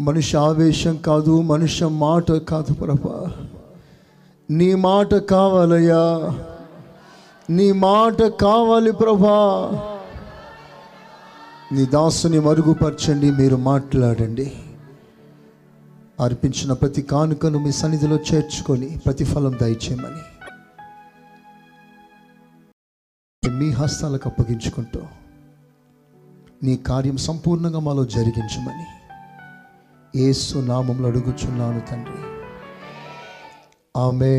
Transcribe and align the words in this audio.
మనిషి 0.00 0.36
ఆవేశం 0.36 0.96
కాదు 0.96 1.42
మనుష్య 1.42 1.88
మాట 1.88 2.32
కాదు 2.32 2.72
ప్రభా. 2.72 3.48
నీ 4.50 4.74
మాట 4.74 5.14
కావాలయ్యా. 5.14 6.30
నీ 7.50 7.72
మాట 7.72 8.22
కావాలి 8.22 8.92
ప్రభా. 8.92 9.70
నీ 11.72 11.86
దాసుని 11.86 12.40
మరుగుపరచండి 12.40 13.30
మీరు 13.30 13.56
మాట్లాడండి. 13.56 14.52
అర్పించిన 16.20 16.72
ప్రతి 16.72 17.02
కానుకను 17.02 17.58
మీ 17.58 17.72
సన్నిధిలో 17.72 18.16
చేర్చుకొని 18.16 19.00
ప్రతిఫలం 19.06 19.58
దయచేయమని. 19.62 20.50
మీ 23.50 23.70
హస్తాలకు 23.70 24.28
అప్పగించుకుంటూ 24.28 25.00
నీ 26.62 26.76
కార్యం 26.76 27.16
సంపూర్ణంగా 27.16 27.78
మాలో 27.78 28.04
జరిగించమని. 28.04 28.99
ఏసు 30.14 30.58
నామంలో 30.58 31.08
అడుగుచున్నాను 31.08 31.80
తండ్రి 31.80 32.22
ఆమె 33.96 34.36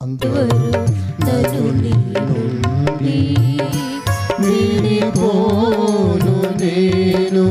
అందరూ 0.00 0.42
నన్ను 1.24 1.62
నీ 1.82 1.92
నుండి 2.28 3.18
విడిపోను 4.40 6.34
నేను 6.60 7.46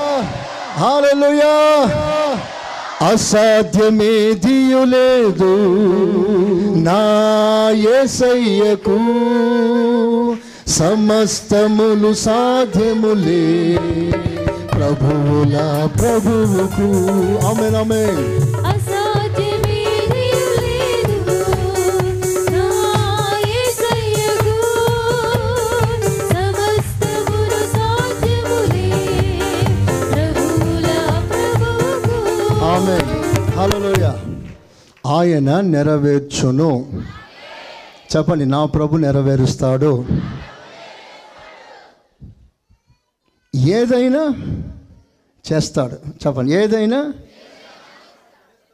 హాలలుయా. 0.77 1.89
అసాధ్యమేదియు 3.11 4.83
లేదు 4.83 5.53
నా 6.77 7.01
యేసయ్యకు 7.69 8.97
సమస్తములు 10.67 12.13
సాధ్యములే. 12.13 13.77
ప్రభువుల 14.73 15.89
ప్రభువుకు. 15.99 16.87
Amen 17.47 17.75
amen. 17.75 18.70
ఆమె 32.91 33.47
హలోయ 33.51 34.05
ఆయన 35.07 35.59
నెరవేర్చును. 35.61 36.71
చెప్పండి 38.11 38.45
నా 38.45 38.65
ప్రభు 38.65 38.97
నెరవేరుస్తాడు. 38.97 40.05
ఏదైనా 43.55 44.23
చేస్తాడు. 45.45 45.97
చెప్పండి 46.23 46.53
ఏదైనా 46.53 47.13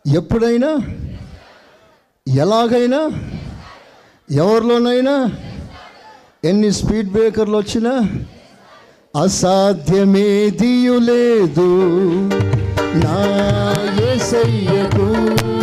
ఎప్పుడైనా 0.07 0.71
ఎలాగైనా 2.27 3.01
ఎవరిలోనైనా 4.31 5.15
ఎన్ని 6.43 6.71
స్పీడ్ 6.71 7.11
బ్రేకర్లు 7.11 7.57
వచ్చినా 7.57 7.93
అసాధ్యమేదియు 9.21 10.97
లేదు. 10.99 11.69
నా 13.03 13.17
యేసయ్యకు 13.99 15.07
సమస్తము 15.07 15.56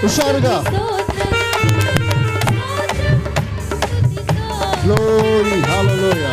హుషారుగా 0.00 0.54
స్తోత్రం 0.60 1.32
స్తోత్రం 2.42 3.20
స్తుతి 3.68 4.20
స్తోత్రం 4.22 4.80
గ్లోరీ 4.82 5.56
హల్లెలూయా 5.68 6.32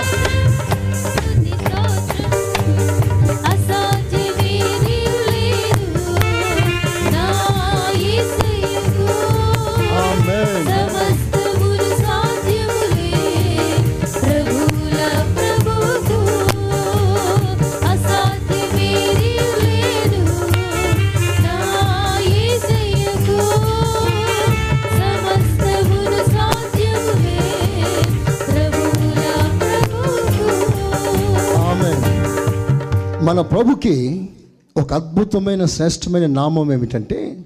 మన 33.24 33.42
ప్రభుకి 33.42 34.30
ఒక 34.78 34.94
అద్భుతమైన 34.94 35.66
శ్రేష్టమైన 35.66 36.26
నామం 36.26 36.74
ఏమిటంటే 36.74 37.44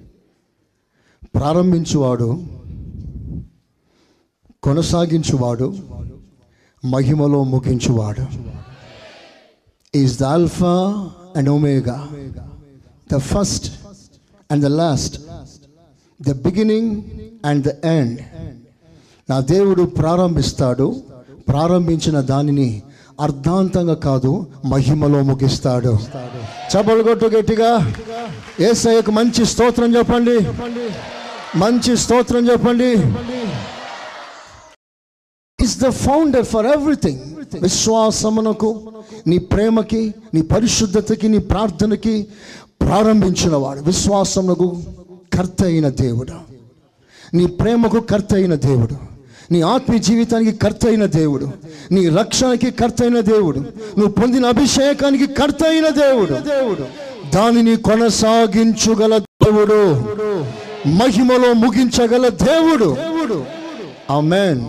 ప్రారంభించువాడు 1.36 2.44
కొనసాగించువాడు 4.64 5.78
మహిమలో 6.86 7.44
ముగించువాడు. 7.44 8.26
Is 9.96 10.20
the 10.20 10.24
alpha 10.24 10.74
and 11.36 11.50
omega 11.50 12.08
the 13.14 13.18
first 13.18 13.68
and 14.52 14.64
the 14.64 14.68
last 14.68 15.22
the 16.22 16.34
beginning 16.34 17.04
and 17.46 17.68
the 17.68 17.88
end 17.88 18.20
నా 19.30 19.40
దేవుడు 19.40 19.84
ప్రారంభిస్తాడు 19.84 21.02
ప్రారంభించిన 21.48 22.22
దానిని 22.22 22.84
అర్ధాంతంగా 23.20 23.94
కాదు 23.94 24.48
మహిమలో 24.66 25.22
ముగిస్తాడు. 25.24 25.98
చపలు 26.74 27.04
కొట్టు 27.04 27.26
గట్టిగా. 27.26 27.94
ఏసయ్యకు 28.60 29.12
మంచి 29.12 29.46
స్తోత్రం 29.46 29.98
చెప్పండి. 29.98 30.38
మంచి 31.58 31.98
స్తోత్రం 31.98 32.52
చెప్పండి. 32.52 32.94
Is 35.64 35.80
the 35.80 35.90
founder 35.90 36.46
for 36.46 36.66
everything 36.66 37.20
విశ్వాసమునకు 37.62 38.82
నీ 39.28 39.38
ప్రేమకి 39.38 40.14
నీ 40.34 40.42
పరిశుద్ధతకి 40.42 41.28
నీ 41.28 41.38
ప్రార్థనకి 41.38 42.28
ప్రారంభించిన 42.82 43.56
వాడు 43.56 43.80
విశ్వాసమునకు 43.80 44.84
కర్త 45.34 45.64
అయిన 45.64 45.90
దేవుడు. 45.90 46.34
నీ 47.34 47.46
ప్రేమకు 47.46 48.00
కర్త 48.00 48.34
అయిన 48.34 48.56
దేవుడు. 48.56 49.17
నీ 49.52 49.62
ఆత్మీయ 49.62 50.00
జీవితానికి 50.00 50.58
కర్త 50.58 50.88
అయిన 50.88 51.06
దేవుడు. 51.06 51.52
నీ 51.92 52.10
రక్షణకి 52.10 52.72
కర్త 52.72 53.02
అయిన 53.02 53.20
దేవుడు. 53.20 53.60
నువ్వు 53.60 54.12
పొందిన 54.12 54.46
అభిషేకానికి 54.46 55.28
కర్త 55.28 55.64
అయిన 55.64 55.90
దేవుడు. 55.90 56.34
దేవుడు 56.34 56.86
దానిని 57.36 57.76
కొనసాగించుగల 57.76 59.18
దేవుడు. 59.18 59.94
మహిమలో 60.90 61.54
ముగించగల 61.54 62.28
దేవుడు. 62.28 62.96
దేవుడు 62.96 63.44
ఆమెన్. 64.10 64.66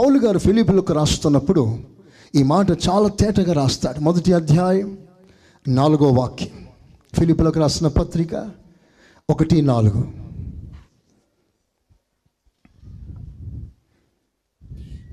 పౌలు 0.00 0.18
గారు 0.18 0.38
ఫిలిపులకు 0.38 0.92
రాస్తున్నప్పుడు 0.92 1.78
ఈ 2.34 2.42
మాట 2.42 2.70
చాలా 2.70 3.08
తేటగా 3.08 3.52
రాస్తాడు. 3.52 4.00
మొదటి 4.00 4.32
అధ్యాయం 4.32 4.98
నాలుగో 5.68 6.08
వాక్యం. 6.08 6.48
ఫిలిపులకు 7.18 7.60
రాసిన 7.60 7.88
పత్రిక 7.88 8.50
ఒకటి 9.30 9.62
నాలుగు. 9.62 10.21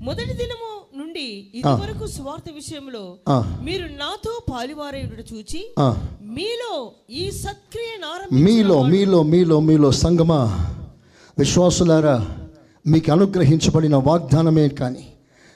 మొదటి 0.00 0.32
దినము 0.32 0.98
నుండి 0.98 1.50
ఇదివరకు 1.54 2.06
సువార్త 2.06 2.44
విషయంలో. 2.54 3.18
మీరు 3.64 3.84
నాతో 3.84 4.40
పాలువారేయుడు 4.52 5.24
చూచి 5.32 5.60
మీలో 6.22 6.92
ఈ 7.10 7.30
సత్క్రియను 7.30 8.06
మీలో 8.32 8.82
మీలో 8.82 9.22
మీలో 9.22 9.60
మీలో 9.60 9.90
సంగమా? 9.92 10.40
విశ్వాసులారా 11.38 12.26
మీకు 12.86 13.12
అనుగ్రహించబడిన 13.12 13.96
వాగ్దానమే 13.96 14.68
కానీ 14.68 15.06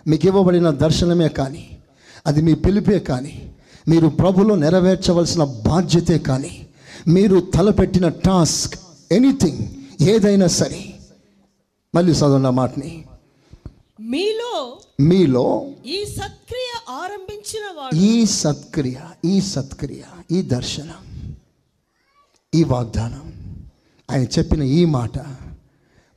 మీకు 0.06 0.26
ఇవ్వబడిన 0.26 0.70
దర్శనమే 0.70 1.28
కానీ 1.28 1.78
అది 2.26 2.42
మీ 2.42 2.54
పిలిపే 2.54 2.98
కానీ 2.98 3.52
మీరు 3.88 4.08
ప్రభులో 4.08 4.54
నెరవేర్చవలసిన 4.54 5.44
బాధ్యతే 5.44 6.18
కానీ 6.18 6.66
మీరు 7.08 7.40
తలపెట్టిన 7.54 8.08
టాస్క్ 8.08 8.74
ఎనీథింగ్ 9.12 9.62
ఏదైనా 10.02 10.46
సరే. 10.46 10.94
మళ్ళీ 11.94 12.12
చదవండి 12.12 12.48
ఆ 12.48 12.50
మాటని. 12.50 13.04
మీలో 13.98 14.54
మీలో 15.00 15.44
ఈ 15.86 15.98
సత్క్రియ 16.16 16.70
ఆరంభించిన 16.92 17.64
వాడు. 17.76 17.96
ఈ 17.96 18.24
సత్క్రియ 18.34 18.98
ఈ 19.24 19.40
సత్క్రియ 19.40 20.02
ఈ 20.30 20.42
దర్శనం 20.42 21.02
ఈ 22.52 22.62
వాగ్దానం 22.64 23.26
ఆయన 24.08 24.24
చెప్పిన 24.38 24.62
ఈ 24.62 24.84
మాట 24.84 25.16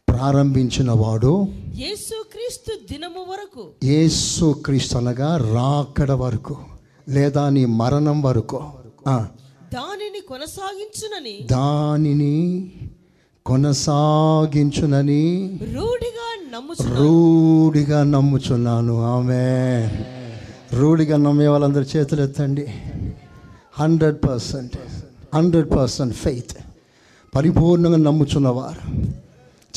ప్రారంభించిన 0.07 0.91
వాడు 0.91 1.31
యేసుక్రీస్తు 1.77 2.73
దినము 2.91 3.23
వరకు 3.29 3.63
యేసు 3.85 4.45
క్రీస్తు 4.65 4.97
అనగా 4.97 5.29
రాకడ 5.53 6.11
వరకు 6.23 6.55
లేదా 7.07 7.49
నీ 7.49 7.65
మరణం 7.79 8.21
వరకు. 8.21 8.59
దానిని 9.73 10.21
కొనసాగించునని 10.21 11.35
దానిని 11.51 12.35
కొనసాగించునని 13.45 15.23
రూఢిగా 15.73 16.26
రూఢిగా 16.97 18.03
నమ్ముచున్నాను. 18.03 18.93
ఆమె 19.15 19.43
రూఢిగా 20.73 21.17
నమ్మే 21.17 21.47
వాళ్ళందరూ 21.47 21.85
చేతులు 21.95 22.21
ఎత్తండి. 22.21 22.65
Hundred 23.79 24.19
percent. 24.29 24.77
Hundred 25.35 25.69
percent 25.71 26.15
faith 26.15 26.53
పరిపూర్ణంగా 27.35 27.97
నమ్ముచున్నవారు 27.97 28.83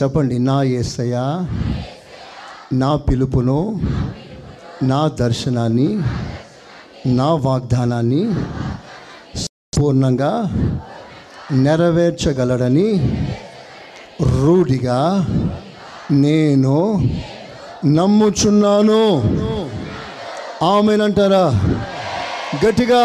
చెప్పండి 0.02 0.38
నా 0.38 0.62
ఏసయ్య 0.62 1.16
నా 2.72 2.96
పిలుపును 2.96 3.80
నా 4.82 5.08
దర్శనాన్ని 5.20 5.88
నా 7.06 7.28
వాగ్దానాన్ని 7.46 8.22
పూర్ణంగా 9.78 10.32
నెరవేర్చగలడని 11.52 12.88
రూఢిగా 14.22 14.98
నేను 16.10 17.02
నమ్ముచున్నాను. 17.86 19.02
ఆమెనంటారా? 20.64 21.44
గట్టిగా 22.66 23.04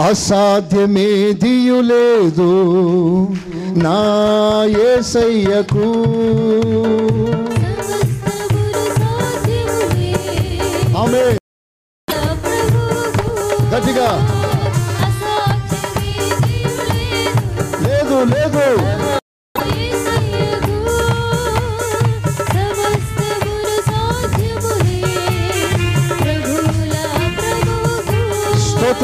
అసాధ్యమేదియు 0.00 1.80
లేదు 1.80 2.50
నా 3.76 3.98
ఏసయ్యకు. 4.80 5.88
ఆమె 10.98 11.39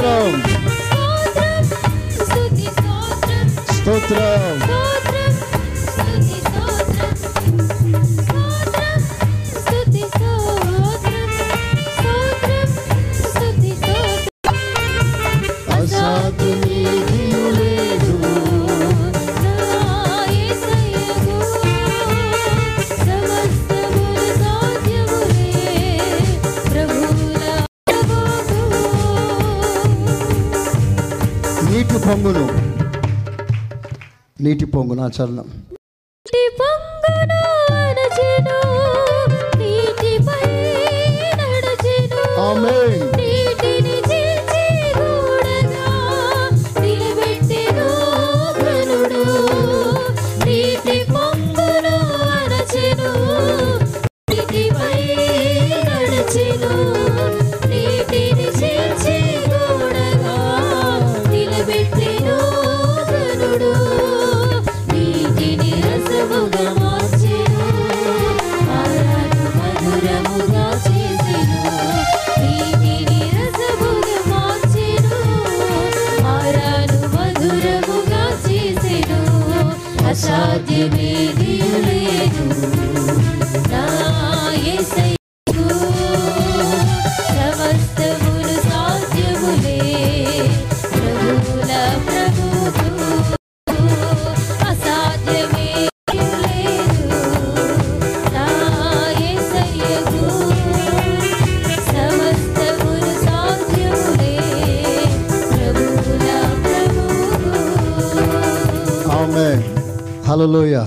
స్తోత్రం 0.07 0.37
స్తోత్రం 2.27 3.47
స్తుతి 3.77 4.96
నీటి 34.47 34.67
పొంగు 34.67 34.95
హలలోయ 110.37 110.85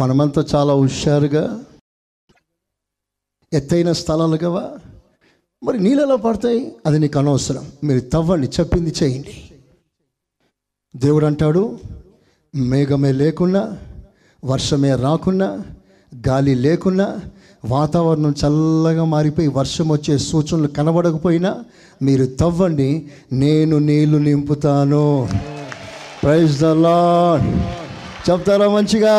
మనమంతా 0.00 0.44
చాలా 0.54 0.74
హుషారుగా 0.74 1.60
ఎత్తైన 3.52 3.92
స్థలాలు 3.92 4.36
కవా 4.36 4.70
మరి 5.64 5.82
నీళ్ళు 5.82 6.02
ఎలా 6.02 6.16
పడతాయి? 6.16 6.72
అది 6.86 6.98
నీకు 6.98 7.18
అనవసరం. 7.18 7.72
మీరు 7.84 8.00
తవ్వండి 8.00 8.46
చెప్పింది 8.46 8.94
చేయండి. 9.02 9.50
దేవుడు 10.96 11.26
అంటాడు 11.26 11.78
మేఘమే 12.54 13.12
లేకున్నా 13.12 13.78
వర్షమే 14.44 14.96
రాకున్నా 14.96 15.64
గాలి 16.28 16.54
లేకున్నా 16.54 17.20
వాతావరణం 17.64 18.34
చల్లగా 18.46 19.04
మారిపోయి 19.04 19.48
వర్షం 19.48 19.88
వచ్చే 19.88 20.18
సూచనలు 20.18 20.68
కనబడకపోయినా 20.68 21.64
మీరు 22.02 22.26
తవ్వండి 22.26 23.08
నేను 23.32 23.78
నీళ్ళు 23.78 24.18
నింపుతాను. 24.18 25.28
ప్రైజ్ 26.22 26.60
ద 26.60 26.64
లాడ్ 26.64 27.78
చెప్తారా 28.30 28.68
మంచిగా? 28.68 29.14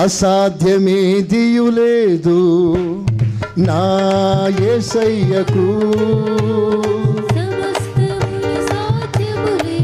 అసాధ్యమేదియు 0.00 1.64
లేదు 1.68 2.38
నా 3.58 3.82
సాధ్యములే. 8.68 9.80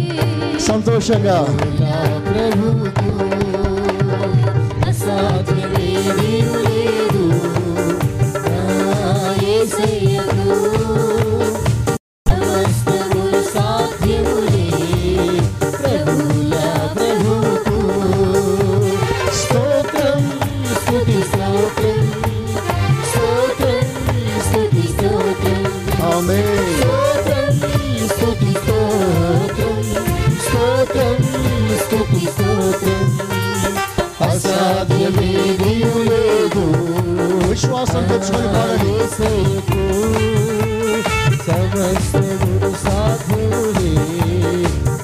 సంతోషంగా. 0.60 1.38
ప్రభువుకు 2.30 3.27
సమస్యమేదియు 35.08 36.02
లేదు. 36.02 36.64
విశ్వాసం 37.48 38.08
తెచ్చుకొని 38.08 38.48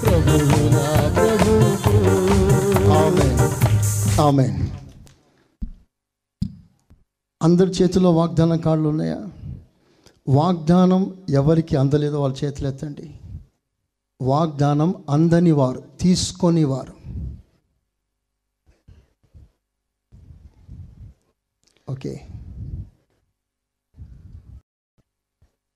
ప్రభువు 0.03 0.69
నా 0.75 0.89
అందరి 7.43 7.71
చేతిలో 7.71 8.11
వాగ్దానం 8.11 8.59
కార్డులు 8.59 8.89
ఉన్నాయా? 8.89 9.21
వాగ్దానం 10.29 11.15
ఎవరికి 11.31 11.77
అందలేదో 11.77 12.21
వాళ్ళ 12.21 12.37
చేతులు 12.45 12.69
ఎత్తండి. 12.69 13.11
వాగ్దానం 14.23 14.95
అందని 15.11 15.51
వారు 15.51 15.83
తీసుకొని 16.01 16.65
వారు 16.65 17.04
ఓకే. 21.95 22.13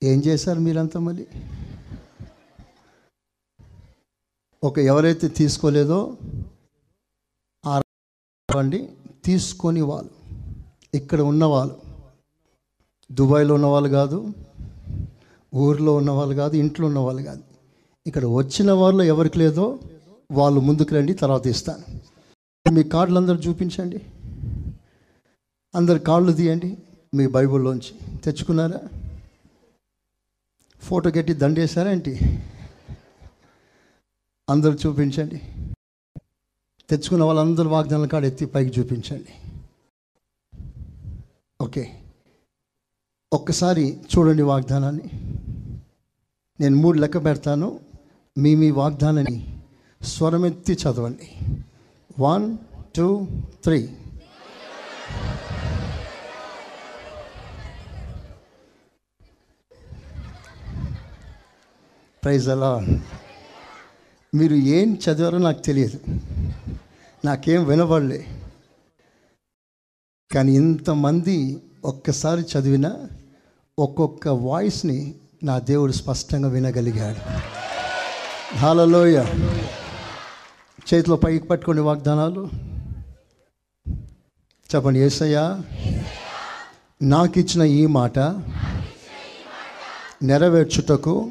ఏం 0.03 0.19
చేశారు 0.27 0.61
మీరంతా 0.67 0.99
మళ్ళీ? 1.07 1.27
ఓకే 4.63 4.81
ఎవరైతే 4.85 5.27
తీసుకోలేదో 5.41 5.99
అండి 8.49 8.81
తీసుకొని 9.27 9.83
వాళ్ళు 9.91 10.13
ఇక్కడ 10.95 11.21
ఉన్నవాళ్ళు 11.31 11.75
దుబాయ్లో 13.11 13.53
ఉన్నవాళ్ళు 13.59 13.89
కాదు 13.99 14.19
ఊర్లో 15.53 15.93
ఉన్నవాళ్ళు 16.01 16.35
కాదు 16.35 16.55
ఇంట్లో 16.63 16.85
ఉన్నవాళ్ళు 16.87 17.23
కాదు. 17.23 17.43
ఇక్కడ 18.07 18.25
వచ్చిన 18.39 18.71
వాళ్ళు 18.83 19.03
ఎవరికి 19.13 19.39
లేదో 19.39 19.67
వాళ్ళు 20.31 20.61
ముందుకు 20.61 20.95
రండి 20.97 21.15
తర్వాత 21.23 21.47
ఇస్తాను. 21.55 21.85
మీ 22.67 22.83
కార్డులు 22.95 23.19
అందరూ 23.21 23.39
చూపించండి. 23.47 24.01
అందరు 25.79 25.99
కాళ్ళు 25.99 26.33
తీయండి 26.33 26.79
మీ 27.15 27.27
బైబిల్లోంచి. 27.27 28.17
తెచ్చుకున్నారా? 28.19 28.81
ఫోటో 30.81 31.11
కట్టి 31.11 31.33
దండేశారా 31.33 31.91
ఏంటి? 31.91 32.19
అందరు 34.51 34.79
చూపించండి. 34.87 35.41
తెచ్చుకున్న 36.91 37.25
వాళ్ళందరూ 37.25 37.69
వాగ్దానాల 37.71 38.07
కాడ 38.07 38.25
ఎత్తి 38.25 38.47
పైకి 38.47 38.81
చూపించండి. 38.81 39.53
ఓకే. 41.63 42.01
ఒక్కసారి 43.33 44.01
చూడండి 44.01 44.43
వాగ్దానాన్ని. 44.43 45.03
నేను 46.61 46.77
మూడు 46.77 46.99
లెక్క 46.99 47.25
పెడతాను. 47.25 47.81
మీ 48.39 48.55
మీ 48.55 48.71
వాగ్దానాన్ని 48.71 49.61
స్వరమెత్తి 50.03 50.73
చదవండి. 50.73 51.55
One 52.21 52.59
two 52.97 53.27
three. 53.65 53.97
ప్రైజ్ 62.25 62.49
అలా 62.49 62.87
మీరు 64.35 64.55
ఏం 64.55 64.99
చదివారో 65.05 65.39
నాకు 65.39 65.59
తెలియదు. 65.59 66.01
నాకేం 67.25 67.65
వినబడలే. 67.65 68.27
కానీ 70.35 70.53
ఇంతమంది 70.53 71.63
ఒక్కసారి 71.85 72.43
చదివిన 72.43 72.95
ఒక్కొక్క 73.79 74.29
వాయిస్ని 74.29 75.15
నా 75.43 75.59
దేవుడు 75.59 75.93
స్పష్టంగా 75.93 76.49
వినగలిగాడు. 76.49 77.21
హాలలోయ 78.57 79.25
చేతిలో 80.89 81.17
పైకి 81.17 81.45
పట్టుకునే 81.45 81.81
వాగ్దానాలు. 81.81 82.51
చెప్పండి 84.75 84.99
ఏసయ్యా 84.99 85.63
నాకు 87.03 87.39
ఇచ్చిన 87.39 87.63
ఈ 87.63 87.87
మాట 87.87 88.19
నెరవేర్చుటకు 90.23 91.31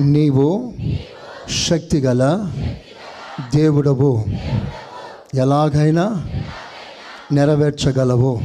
నీవు 0.00 0.74
శక్తిగల 1.66 2.50
దేవుడవు. 3.54 4.24
ఎలాగైనా 5.34 6.26
నెరవేర్చగలవు. 7.32 8.40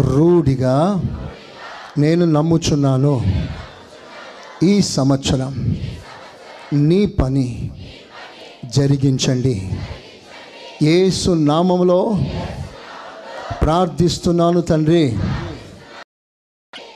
రూఢిగా 0.00 1.02
నేను 1.98 2.24
నమ్ముచున్నాను. 2.24 3.22
ఈ 4.62 4.80
సంవత్సరం 4.80 5.76
నీ 6.72 7.06
పని 7.06 7.70
జరిగించండి. 8.64 9.70
ఏసు 10.82 11.30
నామంలో 11.30 12.18
ప్రార్థిస్తున్నాను 13.62 14.60
తండ్రి. 14.60 15.18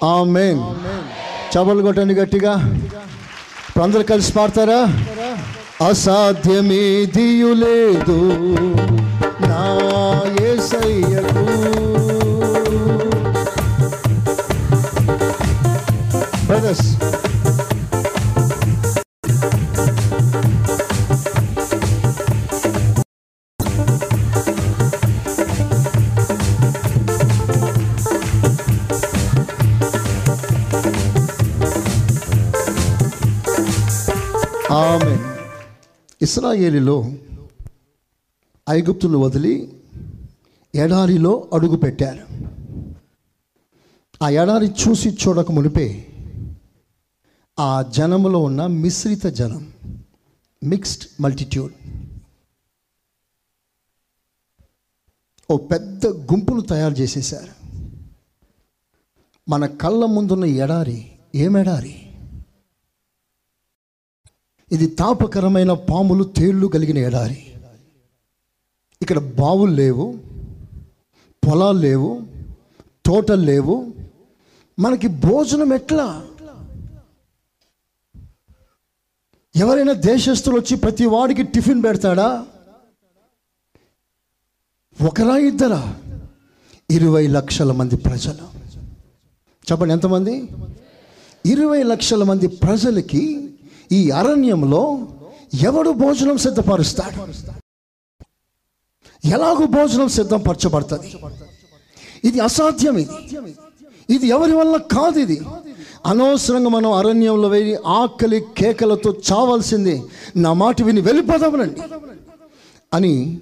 ఆమెన్. 0.04 0.62
చవలు 1.56 1.82
కొట్టండి 1.82 2.14
గట్టిగా. 2.14 2.80
అందరు 3.82 4.02
కలిసి 4.02 4.32
పాడతారా? 4.32 4.80
అసాధ్యమేదియు 5.88 7.52
లేదు. 7.62 8.18
నా 9.50 9.64
యేసయ్యకు 10.40 11.44
బ్రదర్స్ 16.46 16.88
ఇస్రాయేలీలో 36.24 37.12
ఐగుప్తును 38.70 39.18
వదిలి 39.18 39.82
ఎడారిలో 40.74 41.50
అడుగు 41.52 41.76
పెట్టారు. 41.76 42.24
ఆ 44.22 44.28
ఎడారి 44.28 44.66
చూసి 44.66 45.10
చూడక 45.10 45.50
మునిపే 45.50 46.06
ఆ 47.58 47.82
జనములో 47.82 48.38
ఉన్న 48.38 48.66
మిశ్రిత 48.66 49.26
జనం 49.26 49.72
మిక్స్డ్ 50.64 51.22
మల్టిట్యూడ్ 51.22 51.72
ఓ 55.50 55.56
పెద్ద 55.56 56.06
గుంపును 56.06 56.60
తయారు 56.60 56.94
చేసేశారు. 56.94 57.52
మన 59.48 59.66
కళ్ళ 59.66 60.04
ముందున్న 60.04 60.44
ఎడారి 60.44 61.12
ఏమెడారి? 61.34 62.03
ఇది 64.74 64.86
తాపకరమైన 64.86 65.72
పాములు 65.72 66.24
తేళ్ళు 66.24 66.66
కలిగిన 66.66 66.98
ఎడారి. 66.98 67.46
ఇక్కడ 69.02 69.18
బావులు 69.18 69.72
లేవు 69.72 70.18
పొలాలు 71.46 71.78
లేవు 71.78 72.22
తోటలు 73.06 73.42
లేవు. 73.42 73.94
మనకి 74.78 75.06
భోజనం 75.06 75.72
ఎట్లా? 75.72 76.26
ఎవరైనా 79.56 79.92
దేశస్తులు 79.92 80.56
వచ్చి 80.56 80.76
ప్రతి 80.76 81.06
వాడికి 81.06 81.42
టిఫిన్ 81.42 81.82
పెడతాడా? 81.82 82.46
ఒకరా 85.06 85.36
ఇద్దరా? 85.36 85.96
ఇరవై 86.90 87.26
లక్షల 87.26 87.72
మంది 87.72 87.96
ప్రజలు. 87.96 88.64
చెప్పండి 89.70 89.94
ఎంతమంది? 89.94 90.48
ఇరవై 91.46 91.82
లక్షల 91.82 92.24
మంది 92.24 92.46
ప్రజలకి 92.46 93.43
ఈ 93.92 94.10
అరణ్యంలో 94.10 95.08
ఎవడు 95.60 95.90
భోజనం 95.90 96.38
సిద్ధపరుస్తాడు? 96.38 97.32
ఎలాగో 99.28 99.66
భోజనం 99.66 100.08
సిద్ధపరచబడుతుంది? 100.08 101.16
ఇది 102.24 102.40
అసాధ్యం 102.40 102.98
ఇది. 102.98 103.38
ఇది 104.14 104.26
ఎవరి 104.26 104.52
వల్ల 104.52 104.76
కాదు 104.76 105.18
ఇది. 105.18 105.40
అనవసరంగా 106.06 106.68
మనం 106.68 106.92
అరణ్యంలో 106.92 107.48
వెళ్ళి 107.48 107.74
ఆకలి 107.86 108.44
కేకలతో 108.58 109.14
చావాల్సిందే 109.32 110.02
నా 110.36 110.52
మాట 110.52 110.82
విని 110.82 111.00
వెళ్ళిపోదామనండి 111.00 111.80
అని 112.94 113.40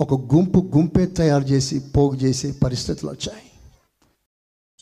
ఒక 0.00 0.14
గుంపు 0.14 0.70
గుంపే 0.76 1.06
తయారు 1.06 1.44
చేసి 1.44 1.78
పోగు 1.78 2.16
చేసే 2.16 2.52
పరిస్థితులు 2.64 3.10
వచ్చాయి. 3.10 3.42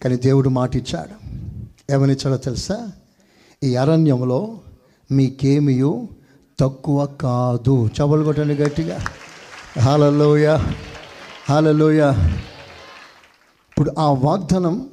కానీ 0.02 0.16
దేవుడు 0.16 0.48
మాట 0.48 0.76
ఇచ్చాడు 0.76 1.14
ఏమనిచ్చాడో 1.92 2.36
తెలుసా? 2.36 2.92
ఈ 3.64 3.74
అరణ్యంలో 3.74 4.58
మీకేమియో 5.10 6.08
తక్కువ 6.60 7.06
కాదు. 7.06 7.90
చవలు 8.00 8.24
కొట్టండి 8.24 8.54
గట్టిగా. 8.54 9.00
హాలలోయ. 9.80 10.58
హాలలోయ. 11.48 12.12
ఇప్పుడు 13.70 13.92
ఆ 13.98 14.10
వాగ్దానం 14.10 14.90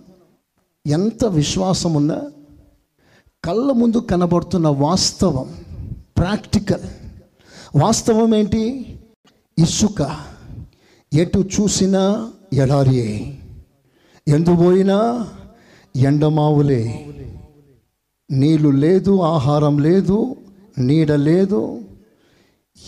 ఎంత 0.87 1.25
విశ్వాసం 1.25 1.93
ఉన్నా 1.93 2.21
కళ్ళ 3.45 3.71
ముందు 3.71 3.97
కనబడుతున్న 3.97 4.67
వాస్తవం 4.67 5.53
ప్రాక్టికల్. 6.17 6.81
వాస్తవం 7.75 8.35
ఏంటి? 8.35 8.95
ఇసుక. 9.59 10.19
ఎటు 11.13 11.39
చూసినా 11.39 12.31
ఎడారియే. 12.53 13.39
ఎందు 14.27 14.55
పోయినా 14.55 15.27
ఎండమావులే. 15.95 17.09
నీళ్ళు 18.33 18.69
లేదు 18.69 19.21
ఆహారం 19.21 19.79
లేదు 19.79 20.35
నీడ 20.77 21.11
లేదు. 21.11 21.81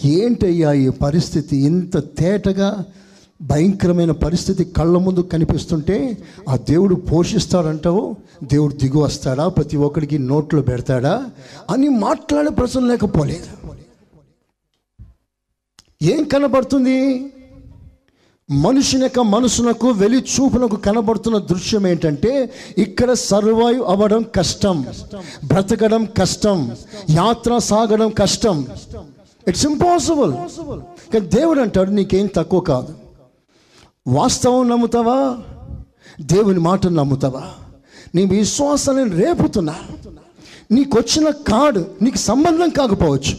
ఏంటయ్యా 0.06 0.74
ఈ 0.74 0.90
పరిస్థితి? 0.90 1.58
ఇంత 1.58 2.18
తేటగా 2.18 2.86
భయంకరమైన 3.42 4.12
పరిస్థితి 4.12 4.66
కళ్ళ 4.66 4.98
ముందు 4.98 5.20
కనిపిస్తుంటే 5.20 6.18
ఆ 6.50 6.58
దేవుడు 6.58 6.96
పోషిస్తాడంటావు? 6.96 8.16
దేవుడు 8.44 8.76
దిగు 8.76 9.00
వస్తాడా? 9.00 9.48
ప్రతి 9.48 9.78
ఒక్కడికి 9.78 10.20
నోట్లో 10.20 10.62
పెడతాడా? 10.62 11.30
అని 11.70 11.90
మాట్లాడే 11.90 12.50
ప్రశ్న 12.50 12.80
లేకపోలేదు. 12.80 13.74
ఏం 16.04 16.24
కనబడుతుంది? 16.24 17.26
మనుషుని 18.52 19.04
యొక్క 19.04 19.20
మనసునకు 19.20 19.90
వెలి 19.90 20.18
చూపునకు 20.18 20.76
కనబడుతున్న 20.76 21.38
దృశ్యం 21.38 21.88
ఏంటంటే 21.88 22.54
ఇక్కడ 22.78 23.14
సర్వైవ్ 23.14 23.82
అవ్వడం 23.82 24.26
కష్టం 24.36 24.86
బ్రతకడం 25.46 26.06
కష్టం 26.06 26.72
యాత్ర 27.10 27.58
సాగడం 27.58 28.10
కష్టం. 28.10 28.68
ఇట్స్ 29.48 29.66
ఇంపాసిబుల్ 29.66 30.34
కానీ 31.14 31.20
దేవుడు 31.20 31.60
అంటాడు 31.60 31.92
నీకేం 31.92 32.30
తక్కువ 32.36 32.60
కాదు. 32.60 32.94
వాస్తవం 34.08 34.70
నమ్ముతావా? 34.70 35.38
దేవుని 36.22 36.60
మాటను 36.60 36.96
నమ్ముతావా? 36.96 37.44
నీ 38.16 38.26
విశ్వాసాన్ని 38.26 39.26
రేపుతున్నా. 39.26 39.76
నీకు 40.72 40.98
వచ్చిన 40.98 41.30
కార్డు 41.30 41.86
నీకు 42.02 42.18
సంబంధం 42.18 42.70
కాకపోవచ్చు. 42.70 43.38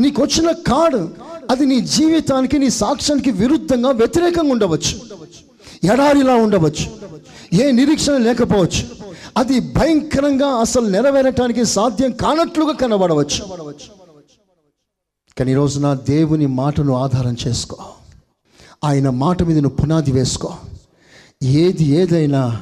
నీకు 0.00 0.22
వచ్చిన 0.22 0.50
కార్డు 0.50 1.08
అది 1.50 1.66
నీ 1.66 1.80
జీవితానికి 1.80 2.58
నీ 2.58 2.70
సాక్ష్యానికి 2.70 3.30
విరుద్ధంగా 3.30 3.90
వ్యతిరేకంగా 3.90 4.52
ఉండవచ్చు. 4.52 5.00
ఎడారిలా 5.92 6.34
ఉండవచ్చు. 6.34 6.86
ఏ 7.52 7.70
నిరీక్షణ 7.70 8.16
లేకపోవచ్చు. 8.16 9.04
అది 9.36 9.60
భయంకరంగా 9.60 10.46
అసలు 10.46 10.86
నెరవేరటానికి 10.86 11.64
సాధ్యం 11.64 12.10
కానట్లుగా 12.10 12.72
కనబడవచ్చు. 12.72 13.44
కానీ 15.38 15.50
ఈరోజు 15.50 15.80
నా 15.80 15.94
దేవుని 15.94 16.46
మాటను 16.46 16.96
ఆధారం 16.96 17.36
చేసుకో. 17.46 17.76
ఆయన 18.84 19.10
మాట 19.10 19.42
మీద 19.42 19.58
నువ్వు 19.58 19.76
పునాది 19.76 20.12
వేసుకో. 20.12 20.54
ఏది 21.42 21.84
ఏదైనా 21.84 22.60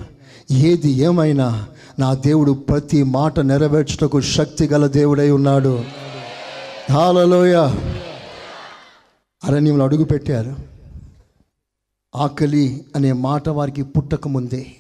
ఏది 0.51 0.91
ఏమైనా 0.91 1.67
నా 1.99 2.15
దేవుడు 2.15 2.53
ప్రతి 2.53 3.03
మాట 3.03 3.41
నెరవేర్చుటకు 3.41 4.21
శక్తి 4.21 4.67
గల 4.67 4.87
దేవుడై 4.87 5.31
ఉన్నాడు. 5.31 5.85
హాలలోయ 6.93 7.71
అరణ్యంలో 9.45 9.85
అడుగు 9.85 10.05
పెట్టారు 10.05 10.57
ఆకలి 12.17 12.87
అనే 12.97 13.13
మాట 13.13 13.49
వారికి 13.49 13.83
పుట్టక 13.83 14.29
ముందే 14.29 14.77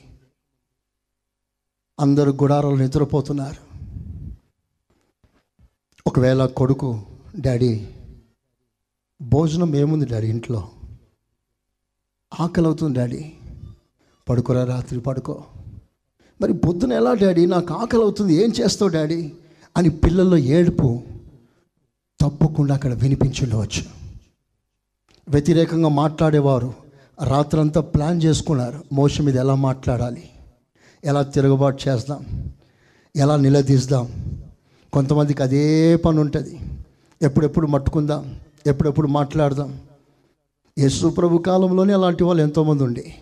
అందరూ 2.01 2.33
గుడారాలు 2.33 2.77
నిద్రపోతున్నారు. 2.77 3.73
ఒకవేళ 6.07 6.47
కొడుకు 6.47 7.01
డాడీ 7.41 7.89
భోజనం 9.23 9.77
ఏముంది 9.77 10.07
డాడీ 10.07 10.27
ఇంట్లో? 10.29 10.71
ఆకలి 12.41 12.67
అవుతుంది 12.67 12.99
డాడీ. 12.99 13.33
పడుకోరా 14.29 14.65
రాత్రి 14.65 15.01
పడుకో. 15.01 15.45
మరి 16.41 16.53
పొద్దున 16.53 16.93
ఎలా 16.93 17.15
డాడీ? 17.15 17.47
నాకు 17.47 17.75
ఆకలి 17.75 18.03
అవుతుంది 18.03 18.35
ఏం 18.35 18.53
చేస్తావు 18.61 18.91
డాడీ? 18.91 19.33
అని 19.77 19.89
పిల్లల్లో 19.89 20.37
ఏడుపు 20.37 21.03
తప్పకుండా 22.21 22.75
అక్కడ 22.75 22.95
వినిపించుండవచ్చు 22.95 24.02
వ్యతిరేకంగా 25.29 25.89
మాట్లాడేవారు. 25.89 26.75
రాత్రంతా 27.23 27.81
ప్లాన్ 27.81 28.23
చేసుకున్నారు. 28.23 28.83
మోసం 28.93 29.25
మీద 29.25 29.37
ఎలా 29.37 29.55
మాట్లాడాలి? 29.55 30.31
ఎలా 31.05 31.23
తిరుగుబాటు 31.23 31.89
చేద్దాం 31.89 32.53
ఎలా 33.17 33.37
నిలదీద్దాం 33.37 34.09
కొంతమందికి 34.93 35.43
అదే 35.43 35.97
పని 35.97 36.21
ఉంటుంది. 36.21 36.59
ఎప్పుడెప్పుడు 37.23 37.67
మట్టుకుందాం? 37.67 38.35
ఎప్పుడెప్పుడు 38.67 39.09
మాట్లాడదాం? 39.09 39.81
యేసు 40.79 41.07
ప్రభు 41.07 41.39
కాలంలోనే 41.39 41.93
అలాంటి 41.93 42.25
వాళ్ళు 42.25 42.43
ఎంతోమంది 42.43 42.83
ఉండి. 42.83 43.15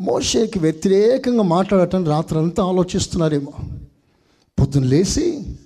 మోషేకి 0.00 0.58
వ్యతిరేకంగా 0.58 1.42
మాట్లాడటం 1.42 2.04
రాత్రంతా 2.04 2.64
ఆలోచిస్తున్నారేమో. 2.64 3.52
పొద్దున్న 4.60 4.86
లేచి 4.86 5.56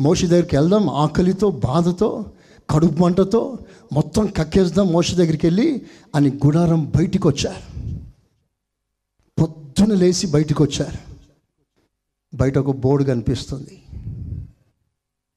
మోషి 0.00 0.26
దగ్గరికి 0.26 0.56
వెళ్దాం. 0.56 0.90
ఆకలితో 0.90 1.50
బాధతో 1.50 2.24
కడుపు 2.70 3.02
మంటతో 3.02 3.58
మొత్తం 3.92 4.26
కక్కేద్దాం 4.26 4.92
మోస 4.92 5.14
దగ్గరికి 5.14 5.46
వెళ్ళి 5.46 5.82
అని 6.14 6.28
గుడారం 6.28 6.92
బయటికి 6.96 7.28
వచ్చారు. 7.28 7.80
పొద్దున 9.40 9.94
లేచి 9.94 10.26
బయటికి 10.26 10.62
వచ్చారు. 10.62 11.12
బయట 12.36 12.58
ఒక 12.58 12.76
బోర్డు 12.76 13.06
కనిపిస్తుంది. 13.06 13.82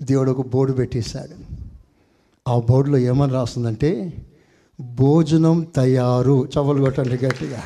దేవుడు 0.01 0.31
ఒక 0.31 0.47
బోర్డు 0.47 0.73
పెట్టేశాడు. 0.73 1.55
ఆ 2.49 2.59
బోర్డులో 2.59 2.97
ఏమని 2.97 3.33
రాస్తుందంటే 3.33 4.13
భోజనం 4.81 5.67
తయారు. 5.75 6.49
చవలు 6.57 6.83
కొట్టండి 6.83 7.25
గట్టిగా. 7.25 7.63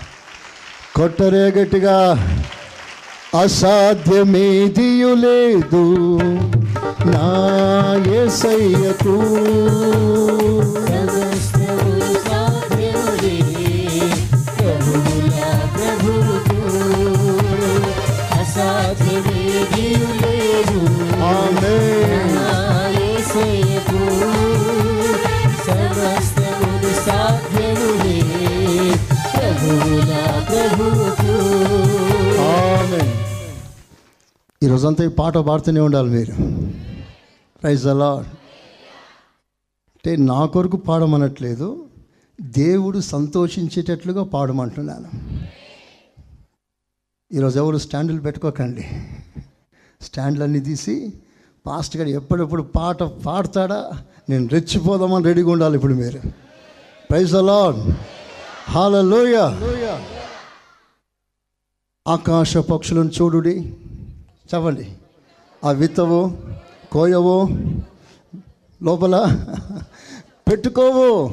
కొట్టరే 0.96 1.52
గట్టిగా. 1.52 2.14
అసాధ్యమేదియు 3.40 5.14
లేదు. 5.14 6.00
నా. 7.06 7.50
ఈ 34.62 34.68
రోజంతా 34.68 35.04
ఈ 35.04 35.08
పాట 35.08 35.38
పాడుతూనే 35.38 35.80
ఉండాలి 35.80 36.10
మీరు. 36.10 36.34
ప్రైజ్ 37.62 37.86
అలా 37.88 38.10
అంటే 39.96 40.12
నా 40.16 40.46
కొరకు 40.46 40.78
పాడమనట్లేదు 40.78 41.68
దేవుడు 42.42 43.00
సంతోషించేటట్లుగా 43.00 44.24
పాడమంటున్నాను. 44.24 45.10
ఈరోజు 47.32 47.60
ఎవరు 47.60 47.78
స్టాండ్లు 47.78 48.22
పెట్టుకోకండి. 48.22 48.86
స్టాండ్లన్నీ 50.02 50.60
తీసి 50.60 50.96
పాస్ట్ 51.66 51.98
గారు 51.98 52.10
ఎప్పుడెప్పుడు 52.10 52.64
పాట 52.64 53.04
పాడతాడా? 53.04 53.80
నేను 54.30 54.48
రెచ్చిపోదామని 54.48 55.26
రెడీగా 55.26 55.52
ఉండాలి 55.52 55.76
ఇప్పుడు 55.76 55.94
మీరు. 55.94 56.22
ప్రైజ్ 57.10 57.36
అలాడ్ 57.36 57.82
హాలలోయ 58.70 59.38
ఆకాశ 62.08 62.58
పక్షులను 62.58 63.10
చూడుడి. 63.10 63.56
చెప్పండి 64.52 64.88
ఆ 65.66 65.72
విత్తవు 65.72 66.22
కోయవు 66.92 67.50
లోపల 68.84 69.16
పెట్టుకోవు. 70.50 71.30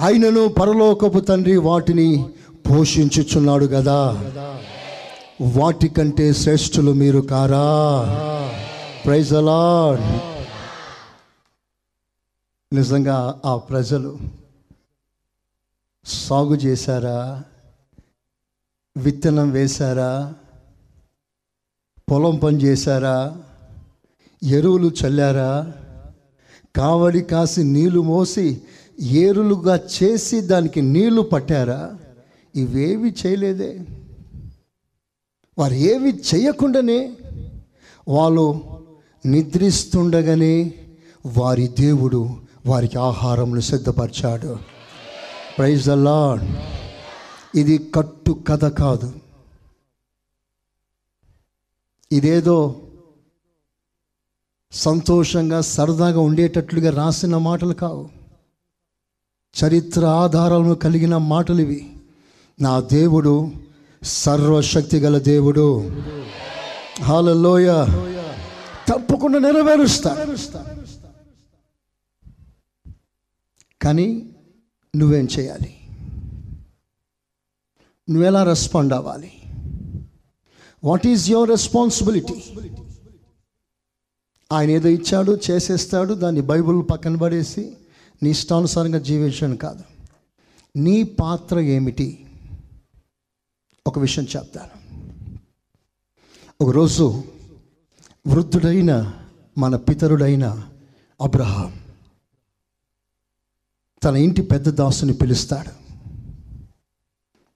ఆయనను 0.00 0.48
పరలోకపు 0.48 1.18
తండ్రి 1.18 1.56
వాటిని 1.56 2.28
పోషించుచున్నాడు 2.70 3.66
కదా 3.66 4.24
వాటికంటే 5.40 6.32
శ్రేష్ఠులు 6.32 6.92
మీరు 6.92 7.20
కారా. 7.20 7.66
ప్రైజ్ 9.04 9.32
అలాడ్ 9.32 10.02
నిజంగా 12.74 13.40
ఆ 13.46 13.56
ప్రజలు 13.56 14.18
సాగు 16.04 16.54
చేశారా? 16.54 17.42
విత్తనం 18.96 19.50
వేశారా? 19.50 20.34
పొలం 22.10 22.36
పని 22.36 22.56
చేశారా? 22.56 23.36
ఎరువులు 24.42 24.90
చల్లారా? 25.04 25.72
కావడి 26.76 27.20
కాసి 27.20 27.64
నీళ్ళు 27.64 28.00
మోసి 28.00 28.62
ఏరులుగా 29.02 29.80
చేసి 30.02 30.40
దానికి 30.40 30.82
నీళ్ళు 30.82 31.22
పట్టారా? 31.22 31.98
ఇవేవి 32.56 33.14
చేయలేదే. 33.26 33.80
వారు 35.58 35.74
ఏవి 35.74 36.22
చేయకుండానే 36.34 37.16
వాళ్ళు 38.08 38.60
నిద్రిస్తుండగానే 39.26 40.74
వారి 41.26 41.68
దేవుడు 41.68 42.36
వారికి 42.66 42.98
ఆహారంను 42.98 43.60
సిద్ధపరిచాడు. 43.60 44.58
ప్రైజ్ 45.58 45.88
ద 45.88 45.90
ఇది 47.54 47.78
కట్టు 47.94 48.38
కథ 48.48 48.64
కాదు. 48.64 49.12
ఇదేదో 52.12 52.80
సంతోషంగా 54.72 55.60
సరదాగా 55.60 56.20
ఉండేటట్లుగా 56.20 56.90
రాసిన 56.90 57.36
మాటలు 57.36 57.74
కావు. 57.74 58.08
చరిత్ర 59.64 60.06
ఆధారాలను 60.06 60.74
కలిగిన 60.74 61.16
మాటలు 61.16 61.60
ఇవి. 61.60 61.92
నా 62.60 62.80
దేవుడు 62.80 63.50
సర్వశక్తి 64.02 64.98
గల 64.98 65.18
దేవుడు. 65.18 65.90
హాలలోయ 67.02 67.72
తప్పకుండా 68.88 69.38
నెరవేరుస్తా. 69.38 70.26
కానీ 73.82 74.28
నువ్వేం 74.96 75.28
చేయాలి? 75.38 75.76
నువ్వెలా 78.10 78.42
రెస్పాండ్ 78.42 78.92
అవ్వాలి? 78.92 79.32
వాట్ 80.84 81.06
ఈజ్ 81.06 81.30
యువర్ 81.30 81.50
రెస్పాన్సిబిలిటీ 81.50 82.42
ఆయన 84.52 84.70
ఏదో 84.70 84.88
ఇచ్చాడు 84.88 85.40
చేసేస్తాడు 85.50 86.14
దాన్ని 86.14 86.40
బైబిల్ 86.40 86.90
పక్కన 86.90 87.16
పడేసి 87.16 87.76
నీ 88.22 88.30
ఇష్టానుసారంగా 88.30 88.98
జీవించడం 88.98 89.56
కాదు. 89.56 89.84
నీ 90.76 91.02
పాత్ర 91.02 91.58
ఏమిటి? 91.58 92.26
ఒక 93.86 93.98
విషయం 93.98 94.26
చెప్తాను. 94.36 94.78
ఒకరోజు 96.60 97.24
వృద్ధుడైన 98.26 99.12
మన 99.58 99.76
పితరుడైన 99.76 100.68
అబ్రహాం 101.22 101.80
తన 104.04 104.16
ఇంటి 104.16 104.42
పెద్ద 104.42 104.68
దాసుని 104.68 105.12
పిలుస్తాడు. 105.12 105.70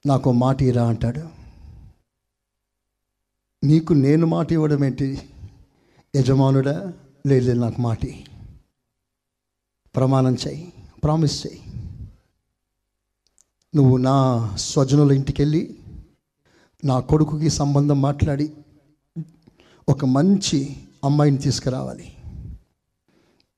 నాకు 0.08 0.32
మాట 0.32 0.62
ఇరా 0.62 0.88
అంటాడు. 0.88 1.28
నీకు 3.64 3.92
నేను 3.92 4.26
మాట 4.26 4.52
ఇవ్వడం 4.52 4.84
ఏంటి? 4.84 5.28
యజమానుడా 6.16 6.92
లేదు 7.26 7.52
నాకు 7.52 7.80
మాట 7.80 7.98
ప్రమాణం 9.96 10.36
చేయి 10.48 10.72
ప్రామిస్ 11.04 11.46
చేయి. 11.46 11.60
నువ్వు 13.76 13.96
నా 13.96 14.52
స్వజనుల 14.56 15.12
ఇంటికి 15.12 15.42
వెళ్ళి 15.42 15.78
నా 16.84 17.00
కొడుకుకి 17.00 17.50
సంబంధం 17.50 18.02
మాట్లాడి 18.02 18.52
ఒక 19.88 20.04
మంచి 20.04 20.76
అమ్మాయిని 21.04 21.38
తీసుకురావాలి. 21.38 22.14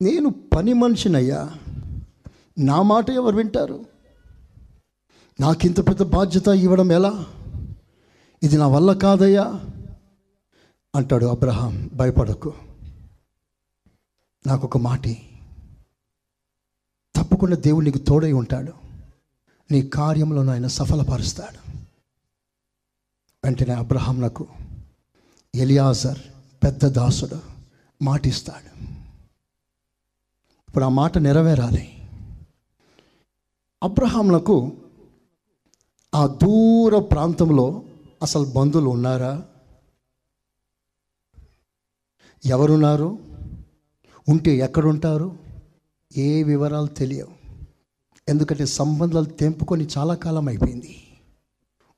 నేను 0.03 0.35
పని 0.57 0.73
మనిషినయ్యా. 0.73 1.51
నా 2.59 2.83
మాట 2.83 3.11
ఎవరు 3.11 3.37
వింటారు? 3.37 3.85
నాకింత 5.41 5.89
పెద్ద 5.89 6.03
బాధ్యత 6.03 6.49
ఇవ్వడం 6.49 6.93
ఎలా? 6.93 7.27
ఇది 8.43 8.57
నా 8.57 8.67
వల్ల 8.67 8.93
కాదయ్యా. 8.93 9.61
అంటాడు 10.95 11.27
అబ్రహాం 11.27 11.91
భయపడకు. 11.95 12.55
నాకు 14.47 14.67
ఒక 14.67 14.79
మాటి. 14.79 15.29
తప్పకుండా 17.17 17.57
దేవుడు 17.57 17.85
నీకు 17.85 17.99
తోడై 17.99 18.33
ఉంటాడు. 18.33 18.73
నీ 19.71 19.83
కార్యంలో 19.83 20.53
ఆయన 20.53 20.67
సఫలపరుస్తాడు. 20.67 21.79
వెంటనే 23.45 23.75
అబ్రహాం 23.75 24.21
నాకు 24.21 24.47
ఎలియాజర్ 25.55 26.19
పెద్ద 26.65 26.85
దాసుడు 26.85 27.41
మాటిస్తాడు. 28.03 28.85
ఇప్పుడు 30.69 30.85
ఆ 30.85 30.89
మాట 30.89 31.19
నెరవేరాలి. 31.19 32.09
అబ్రహాంలకు 33.83 34.73
ఆ 36.15 36.27
దూర 36.27 36.99
ప్రాంతంలో 36.99 37.83
అసలు 38.23 38.45
బంధువులు 38.45 38.91
ఉన్నారా? 38.91 39.47
ఎవరున్నారు? 42.47 43.19
ఉంటే 44.29 44.57
ఎక్కడుంటారు? 44.57 45.37
ఏ 46.17 46.43
వివరాలు 46.43 46.87
తెలియవు. 46.87 47.55
ఎందుకంటే 48.29 48.67
సంబంధాలు 48.67 49.25
తెంపుకొని 49.25 49.89
చాలా 49.99 50.15
కాలం 50.15 50.49
అయిపోయింది. 50.49 50.97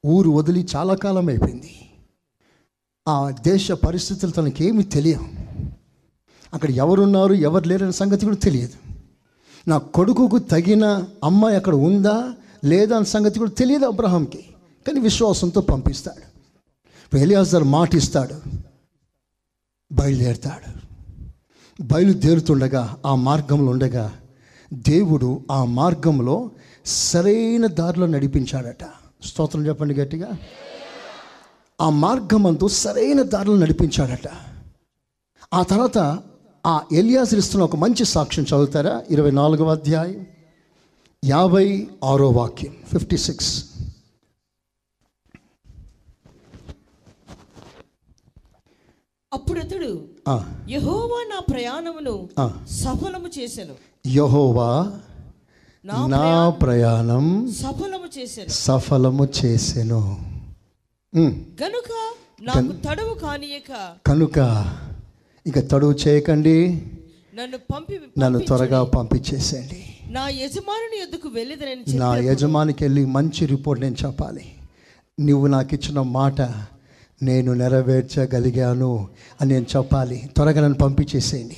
ఊరు 0.07 0.31
వదిలి 0.31 0.67
చాలా 0.77 0.95
కాలం 0.95 1.29
అయిపోయింది. 1.29 1.71
ఆ 3.09 3.31
దేశ 3.31 3.73
పరిస్థితులు 3.73 4.31
తనకేమి 4.31 4.83
తెలియవు. 4.83 5.25
అక్కడ 6.55 6.71
ఎవరున్నారు 6.71 7.35
ఎవరు 7.35 7.69
లేరనే 7.69 7.93
సంగతి 7.93 8.25
కూడా 8.25 8.37
తెలియదు. 8.37 8.95
నా 9.69 9.79
కొడుకుకు 9.79 10.39
తగిన 10.39 11.05
అమ్మాయి 11.25 11.57
అక్కడ 11.57 11.75
ఉందా 11.75 12.33
లేదా 12.65 12.97
అనే 12.97 13.05
సంగతి 13.05 13.39
కూడా 13.39 13.51
తెలియదు 13.51 13.85
అబ్రహాంకి. 13.85 14.45
కానీ 14.87 15.01
విశ్వాసంతో 15.01 15.61
పంపిస్తాడు. 15.61 16.21
ఇప్పుడు 17.05 17.21
ఎలియాజర్ 17.21 17.65
మాట 17.65 17.95
ఇస్తాడు 17.95 18.66
బయలుదేరుతాడు. 19.92 20.87
బయలుదేరుతుండగా 21.83 22.96
ఆ 23.07 23.14
మార్గంలో 23.14 23.70
ఉండగా 23.70 24.12
దేవుడు 24.72 25.44
ఆ 25.51 25.64
మార్గంలో 25.64 26.51
సరైన 26.87 27.66
దారిలో 27.66 28.07
నడిపించాడట. 28.07 28.85
స్తోత్రం 29.25 29.66
చెప్పండి 29.66 29.94
గట్టిగా. 29.94 30.29
ఆ 31.81 31.90
మార్గమంతు 31.90 32.66
సరైన 32.66 33.22
దారిలో 33.22 33.57
నడిపించాడట. 33.57 34.31
ఆ 35.55 35.62
తర్వాత 35.62 36.18
ఆ 36.66 36.83
ఎలియాస్ 36.92 37.35
ఇస్తున్న 37.35 37.64
ఒక 37.64 37.77
మంచి 37.77 38.05
సాక్ష్యం 38.05 38.44
చదువుతారా? 38.44 39.03
ఇరవై 39.11 39.31
నాలుగవ 39.31 39.70
అధ్యాయం 39.70 40.27
యాభై 41.25 41.88
ఆరో 42.05 42.31
వాక్యం 42.31 42.72
ఫిఫ్టీ 42.92 43.16
సిక్స్ 43.16 43.66
అప్పుడు 49.33 49.61
అతడు 49.61 50.05
యహోవా 50.69 51.35
నా 51.35 51.41
ప్రయాణమును 51.41 52.29
సఫలము 52.71 53.29
చేశాను 53.39 53.75
యహోవా 54.07 54.93
నా 56.07 56.49
ప్రయాణం 56.49 57.53
సఫలము 57.53 58.19
చేశాను 58.19 58.49
సఫలము 58.49 59.29
చేసెను. 59.45 59.99
ఉమ్. 61.15 61.33
గనుక 61.62 61.91
నాకు 62.43 62.73
తడవు 62.89 63.15
కానియక. 63.15 63.95
కనుక 64.07 64.39
ఇక 65.47 65.59
తడువు 65.59 65.93
చేయకండి. 66.09 66.83
నన్ను 67.35 67.59
పంపి 67.59 68.01
నన్ను. 68.19 68.39
త్వరగా 68.39 68.85
పంపించేసేయండి. 68.85 69.87
నా 70.11 70.29
యజమానుని 70.29 71.03
ఎద్దుకు 71.03 71.29
వెళ్ళేదని 71.29 71.97
నా 71.97 72.17
యజమానికి 72.17 72.85
వెళ్ళి 72.85 73.05
మంచి 73.05 73.47
రిపోర్ట్ 73.47 73.83
నేను 73.83 73.97
చెప్పాలి. 74.07 74.53
నువ్వు 75.21 75.47
నాకు 75.47 75.75
ఇచ్చిన 75.75 76.01
మాట 76.01 76.41
నేను 77.23 77.55
నెరవేర్చగలిగాను 77.55 79.09
అని 79.41 79.55
నేను 79.55 79.67
చెప్పాలి. 79.77 80.31
త్వరగా 80.37 80.61
నన్ను 80.61 80.79
పంపించేసేయండి. 80.79 81.57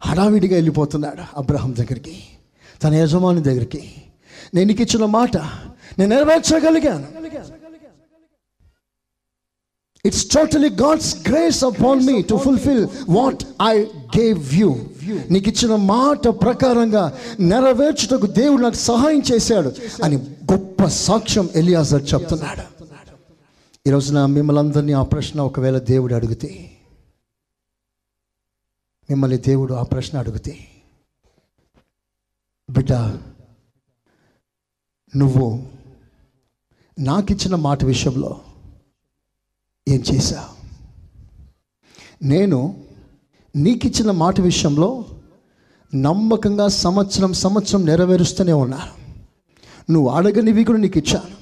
హడావిడిగా 0.00 0.54
వెళ్ళిపోతున్నాడు 0.54 1.22
అబ్రహం 1.36 1.74
దగ్గరికి 1.78 2.16
తన 2.84 2.94
యజమాని 2.94 3.42
దగ్గరికి. 3.42 3.94
నేను 4.54 4.68
నీకు 4.68 4.82
ఇచ్చిన 4.82 5.04
మాట 5.04 5.36
నేను 5.98 6.16
నెరవేర్చగలిగాను. 6.16 7.06
It's 10.04 10.24
totally 10.26 10.68
God's 10.68 11.28
grace 11.28 11.64
upon 11.64 12.06
me 12.06 12.22
to 12.22 12.36
fulfil 12.36 12.86
what 13.08 13.44
I 13.62 13.80
gave 14.18 14.54
you 14.54 14.76
నీకు 15.30 15.48
ఇచ్చిన 15.48 15.76
మాట 15.76 16.28
ప్రకారంగా 16.28 17.18
నెరవేర్చుటకు 17.40 18.26
దేవుడు 18.26 18.62
నాకు 18.62 18.74
సహాయం 18.74 19.22
చేశాడు 19.32 19.72
అని 20.04 20.16
గొప్ప 20.52 20.84
సాక్ష్యం 20.84 21.48
ఎలియాజర్ 21.54 22.02
చెప్తున్నాడు. 22.14 22.71
ఈ 23.86 23.90
రోజున 23.90 24.18
మిమ్మల్ని 24.26 24.60
అందరినీ 24.60 24.92
ఆ 24.92 25.00
ప్రశ్న 25.02 25.38
ఒకవేళ 25.40 25.76
దేవుడు 25.82 26.12
అడిగితే 26.14 26.50
మిమ్మల్ని 29.08 29.38
దేవుడు 29.38 29.72
ఆ 29.74 29.82
ప్రశ్న 29.82 30.14
అడిగితే 30.18 30.52
బిడ్డ 32.68 32.92
నువ్వు 35.12 35.46
నాకిచ్చిన 36.98 37.56
మాట 37.64 37.80
విషయంలో 37.84 38.30
ఏం 39.86 40.00
చేశా 40.12 40.42
నేను 42.24 42.60
నీకిచ్చిన 43.54 44.10
మాట 44.16 44.40
విషయంలో 44.42 44.90
నమ్మకంగా 45.92 46.68
సంవత్సరం 46.78 47.32
సంవత్సరం 47.40 47.84
నెరవేరుస్తూనే 47.84 48.56
ఉన్నా 48.62 48.82
నువ్వు 49.88 50.08
అడగనివి 50.10 50.64
కూడా 50.64 50.80
నీకు 50.80 50.98
ఇచ్చాను 50.98 51.41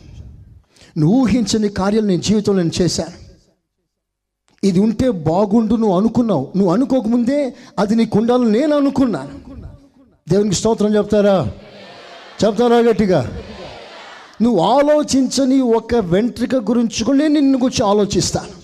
నువ్వు 0.99 1.19
ఊహించని 1.19 1.69
కార్యాలు 1.69 2.07
నేను 2.07 2.23
జీవితంలో 2.23 2.63
నేను 2.63 2.83
చేశాను. 2.83 3.31
ఇది 4.67 4.81
ఉంటే 4.81 5.11
బాగుండు 5.11 5.75
నువ్వు 5.75 5.97
అనుకున్నావు. 5.97 6.53
నువ్వు 6.57 6.73
అనుకోకముందే 6.73 7.55
అది 7.79 7.95
నీకు 7.95 8.19
ఉండాలని 8.19 8.61
నేను 8.61 8.77
అనుకున్నాను. 8.77 9.41
దేవునికి 10.29 10.57
స్తోత్రం 10.57 10.97
చెప్తారా? 10.97 11.53
చెప్తారా 12.45 12.79
గట్టిగా? 12.79 13.43
నువ్వు 14.43 14.61
ఆలోచించని 14.61 15.61
ఒక 15.61 15.95
వెంట్రిక 15.95 16.55
గురించి 16.55 17.05
కూడా 17.05 17.19
నేను 17.19 17.35
నిన్ను 17.35 17.59
గురించి 17.59 17.91
ఆలోచిస్తాను. 17.91 18.61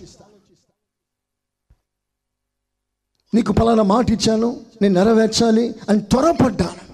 నీకు 3.34 3.52
పలానా 3.52 3.82
మాట 3.82 4.10
ఇచ్చాను 4.10 4.60
నేను 4.82 4.94
నెరవేర్చాలి 4.94 5.74
అని 5.88 6.00
త్వరపడ్డాను. 6.00 6.85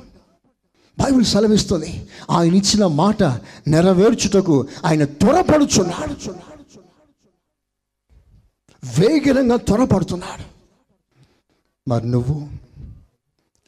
బైబిల్ 0.98 1.24
సెలవిస్తుంది. 1.24 2.08
ఆయన 2.30 2.54
ఇచ్చిన 2.54 2.86
మాట 2.86 3.22
నెరవేర్చుటకు 3.68 4.68
ఆయన 4.84 5.04
త్వరపడుచున్నాడు. 5.04 6.34
వేగరంగా 9.00 9.56
త్వరపడుతున్నాడు. 9.56 10.44
మరి 11.88 12.06
నువ్వు 12.10 12.50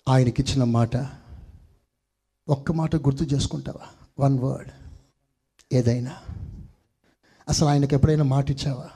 ఆయనకిచ్చిన 0.08 0.64
మాట 0.64 0.96
ఒక్క 2.48 2.72
మాట 2.72 2.96
గుర్తు 2.96 3.24
చేసుకుంటావా? 3.24 3.86
వన్ 4.18 4.38
వర్డ్ 4.38 4.70
ఏదైనా. 5.72 6.16
అసలు 7.48 7.68
ఆయనకు 7.68 7.94
ఎప్పుడైనా 7.94 8.24
మాట 8.24 8.50
ఇచ్చావా? 8.50 8.90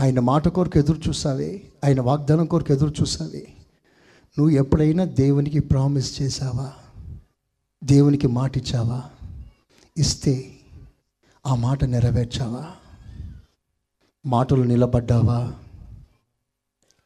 ఆయన 0.00 0.20
మాట 0.20 0.48
కొరకు 0.48 0.78
ఎదురు 0.78 1.08
చూసావే 1.08 1.72
ఆయన 1.84 2.00
వాగ్దానం 2.00 2.46
కొరకు 2.46 2.72
ఎదురు 2.72 2.94
చూసావే 3.00 3.46
నువ్వు 4.38 4.56
ఎప్పుడైనా 4.56 5.04
దేవునికి 5.04 5.60
ప్రామిస్ 5.60 6.22
చేశావా? 6.22 6.72
దేవునికి 7.84 8.26
మాట 8.26 8.56
ఇచ్చావా 8.56 9.10
ఇస్తే 9.98 10.56
ఆ 11.46 11.54
మాట 11.54 11.84
నెరవేర్చావా? 11.84 12.72
మాటలు 14.26 14.62
నిలబడ్డావా? 14.62 15.54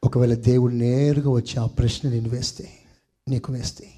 ఒకవేళ 0.05 0.35
దేవుడు 0.35 0.73
నేరుగా 0.73 1.31
వచ్చి 1.31 1.61
ఆ 1.61 1.67
ప్రశ్న 1.67 2.09
నేను 2.09 2.29
వేస్తే 2.29 2.79
నీకు 3.29 3.53
వేస్తే 3.53 3.93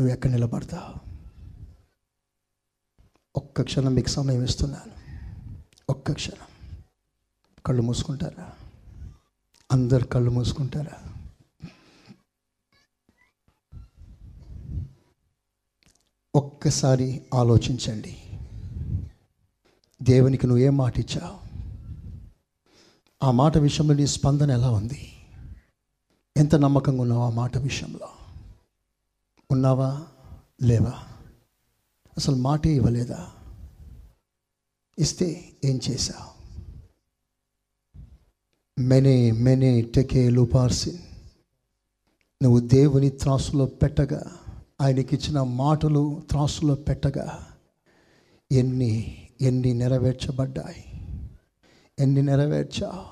నువ్వు 0.00 0.14
ఎక్కడ 0.14 0.30
నిలబడతావు? 0.30 1.10
ఒక్క 3.36 3.62
క్షణం 3.62 3.94
మీకు 3.94 4.08
సమయం 4.08 4.44
ఇస్తున్నాను. 4.44 4.92
ఒక్క 5.90 6.12
క్షణం. 6.12 6.74
కళ్ళు 7.66 7.82
మూసుకుంటారా? 7.82 8.52
అందరు 9.72 10.04
కళ్ళు 10.04 10.30
మూసుకుంటారా? 10.30 11.09
ఒక్కసారి 16.34 17.22
ఆలోచించండి. 17.34 18.16
దేవునికి 20.02 20.46
నువ్వు 20.46 20.64
ఏం 20.64 20.76
మాట 20.76 20.98
ఇచ్చావు? 20.98 21.38
ఆ 23.22 23.30
మాట 23.30 23.58
విషయంలో 23.58 23.94
నీ 23.94 24.06
స్పందన 24.06 24.50
ఎలా 24.50 24.70
ఉంది? 24.70 25.12
ఎంత 26.36 26.54
నమ్మకంగా 26.54 27.02
ఉన్నావు 27.02 27.22
ఆ 27.22 27.30
మాట 27.30 27.58
విషయంలో? 27.58 28.08
ఉన్నావా? 29.50 30.06
లేవా? 30.62 30.94
అసలు 32.16 32.36
మాటే 32.36 32.70
ఇవ్వలేదా? 32.70 33.28
ఇస్తే 34.98 35.52
ఏం 35.64 35.80
చేశావు? 35.90 36.40
మెనే 38.80 39.30
మెనే 39.30 39.82
టెకే 39.82 40.30
లూపార్సిన్. 40.30 40.98
నువ్వు 42.42 42.60
దేవుని 42.60 43.10
త్రాసులో 43.10 43.66
పెట్టగా 43.66 44.39
ఆయనకి 44.80 45.16
ఇచ్చిన 45.16 45.42
మాటలు 45.42 46.22
త్రాసులో 46.30 46.74
పెట్టగా 46.74 47.46
ఎన్ని 48.52 49.16
ఎన్ని 49.40 49.74
నెరవేర్చబడ్డాయి? 49.74 50.84
ఎన్ని 51.98 52.22
నెరవేర్చా 52.22 53.04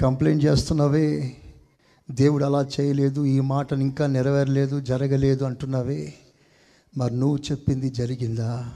కంప్లైంట్ 0.00 0.44
చేస్తున్నవే? 0.44 1.36
దేవుడు 2.10 2.44
అలా 2.44 2.62
చేయలేదు 2.62 3.24
ఈ 3.24 3.40
మాటను 3.40 3.80
ఇంకా 3.80 4.06
నెరవేరలేదు 4.06 4.80
జరగలేదు 4.80 5.44
అంటున్నావే? 5.44 6.14
మరి 6.96 7.16
నువ్వు 7.16 7.36
చెప్పింది 7.36 7.90
జరిగిందా? 7.90 8.72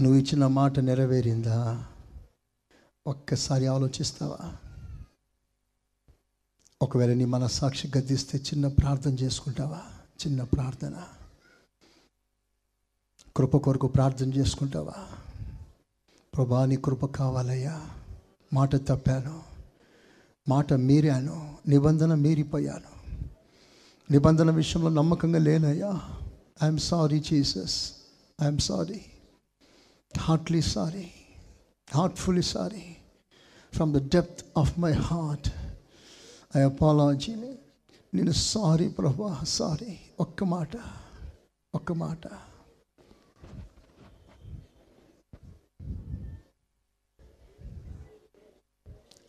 నువ్వు 0.00 0.18
ఇచ్చిన 0.18 0.46
మాట 0.46 0.78
నెరవేరిందా? 0.78 1.86
ఒక్కసారి 3.06 3.66
ఆలోచిస్తావా? 3.66 4.52
ఒకవేళ 6.82 7.12
నీ 7.12 7.24
మనస్సాక్షి 7.24 7.92
గద్దిస్తే 7.98 8.38
చిన్న 8.38 8.68
ప్రార్థన 8.68 9.10
చేసుకుంటావా? 9.10 9.82
చిన్న 10.26 10.44
ప్రార్థన. 10.44 11.02
కృప 13.36 13.56
కొరకు 13.56 13.86
ప్రార్థన 13.86 14.32
చేసుకుంటావా? 14.32 15.08
ప్రభా 16.36 16.66
నీ 16.66 16.76
కృప 16.76 17.06
కావాలయ్యా. 17.06 17.90
మాట 18.52 18.76
తప్పాను. 18.76 19.42
మాట 20.48 20.72
మీరాను. 20.72 21.58
నిబంధన 21.68 22.14
మీరిపోయాను. 22.14 23.22
నిబంధన 24.10 24.50
విషయంలో 24.50 24.88
నమ్మకంగా 24.88 25.38
లేనయ్యా. 25.38 26.00
I'm 26.62 26.78
sorry 26.78 27.20
Jesus 27.20 27.92
I'm 28.42 28.58
sorry 28.58 29.04
heartly 30.18 30.62
sorry 30.62 31.10
heartfully 31.94 32.42
sorry 32.42 32.96
from 33.74 33.94
the 33.94 34.14
depth 34.14 34.46
of 34.58 34.78
my 34.78 34.92
heart 34.92 35.50
I 36.56 36.60
apology 36.60 37.58
నేను 38.14 38.32
సారీ 38.32 38.88
ప్రభా 38.88 39.40
సారీ. 39.44 39.98
ఒక్క 40.20 40.44
మాట 40.44 40.76
ఒక్క 41.74 41.92
మాట. 41.92 42.26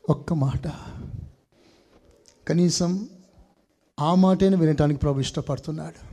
ఒక్క 0.10 0.34
మాట. 0.34 0.68
కనీసం 2.48 3.10
ఆ 4.00 4.16
మాటను 4.16 4.58
వినటానికి 4.58 5.00
ప్రభు 5.00 5.20
ఇష్టపడుతున్నాడు. 5.20 6.07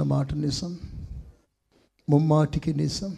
మాట 0.10 0.34
నిజం 0.34 0.78
ముమ్మాటికి 2.10 2.74
నిజం. 2.74 3.16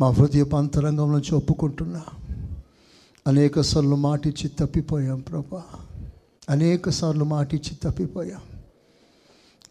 మా 0.00 0.10
హృదయపు 0.10 0.56
అంతరంగం 0.56 1.12
నుంచి 1.12 1.34
ఒప్పుకుంటున్నా. 1.34 2.04
అనేక 3.26 3.60
సార్లు 3.60 3.96
మాటిచ్చి 3.96 4.48
తప్పిపోయాం 4.48 5.20
ప్రభా. 5.20 5.62
అనేక 6.50 6.88
సార్లు 6.88 7.24
మాటిచ్చి 7.24 7.76
తప్పిపోయాం. 7.82 8.40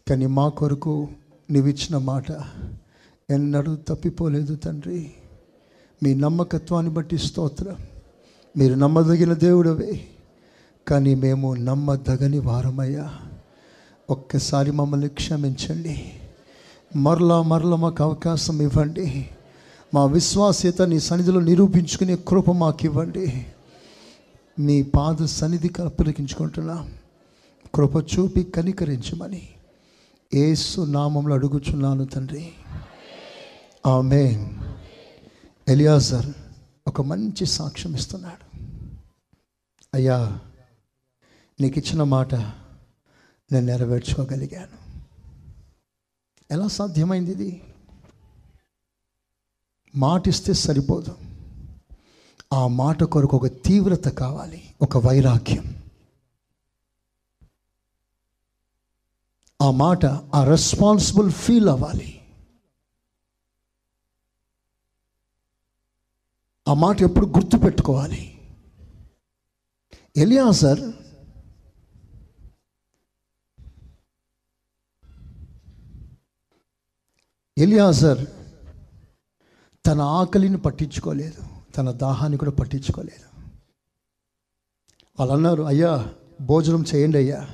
కానీ 0.08 0.26
మా 0.26 0.48
కొరకు 0.48 1.08
నీవిచ్చిన 1.50 1.98
మాట 1.98 2.30
ఎన్నడూ 3.30 3.76
తప్పిపోలేదు 3.76 4.54
తండ్రి. 4.54 5.12
మీ 6.02 6.14
నమ్మకత్వాన్ని 6.14 6.92
బట్టి 6.92 7.18
స్తోత్రం. 7.18 7.76
మీరు 8.56 8.74
నమ్మదగిన 8.74 9.32
దేవుడవే. 9.32 10.06
కానీ 10.88 11.14
మేము 11.14 11.54
నమ్మదగని 11.54 12.38
వారమయ్యా. 12.38 13.29
ఒక్కసారి 14.10 14.70
మమ్మల్ని 14.70 15.08
క్షమించండి. 15.08 16.12
మరలా 16.96 17.42
మరలా 17.42 17.76
మాకు 17.76 18.04
అవకాశం 18.04 18.62
ఇవ్వండి. 18.62 19.30
మా 19.94 20.04
విశ్వాస్యత 20.04 20.82
నీ 20.82 21.00
సన్నిధిలో 21.00 21.40
నిరూపించుకునే 21.40 22.16
కృప 22.16 22.50
మాకు 22.50 22.84
ఇవ్వండి. 22.84 23.46
నీ 24.58 24.82
పాద 24.82 25.24
సన్నిధి 25.24 25.68
కల్పలికించుకుంటున్నాం 25.68 26.92
కృప 27.74 27.96
చూపి 27.96 28.42
కనికరించమని 28.42 29.48
ఏసు 30.34 30.80
నామంలో 30.80 31.34
అడుగుచున్నాను 31.34 32.04
తండ్రి. 32.04 32.52
ఆమె 33.86 34.50
ఎలియాజర్ 35.68 36.26
ఒక 36.86 37.00
మంచి 37.00 37.46
సాక్ష్యం 37.46 37.94
ఇస్తున్నాడు. 37.94 38.66
అయ్యా 39.94 40.38
నీకు 41.60 41.78
ఇచ్చిన 41.78 42.02
మాట 42.02 42.34
నేను 43.52 43.66
నెరవేర్చుకోగలిగాను. 43.66 44.78
ఎలా 46.50 46.68
సాధ్యమైంది 46.68 47.30
ఇది 47.30 47.62
మాట 49.94 50.28
ఇస్తే 50.28 50.52
సరిపోదు. 50.52 51.18
ఆ 52.52 52.66
మాట 52.66 53.02
కొరకు 53.02 53.36
ఒక 53.36 53.46
తీవ్రత 53.46 54.08
కావాలి 54.08 54.74
ఒక 54.82 54.96
వైరాగ్యం. 54.96 55.82
ఆ 59.62 59.70
మాట 59.70 60.06
ఆ 60.06 60.44
రెస్పాన్సిబుల్ 60.44 61.32
ఫీల్ 61.32 61.68
అవ్వాలి. 61.68 62.20
ఆ 66.68 66.74
మాట 66.74 67.02
ఎప్పుడు 67.02 67.26
గుర్తు 67.26 67.56
పెట్టుకోవాలి 67.56 68.38
ఎలియాజర్ 70.16 70.99
ఎలియాజర్ 77.58 78.26
తన 79.86 80.00
ఆకలిని 80.00 80.56
పట్టించుకోలేదు 80.56 81.42
తన 81.76 81.90
దాహాన్ని 81.90 82.38
కూడా 82.38 82.50
పట్టించుకోలేదు. 82.50 83.42
వాళ్ళు 85.20 85.34
అన్నారు 85.34 85.62
అయ్యా 85.62 86.08
భోజనం 86.40 86.84
చేయండి 86.94 87.18
అయ్యా 87.18 87.46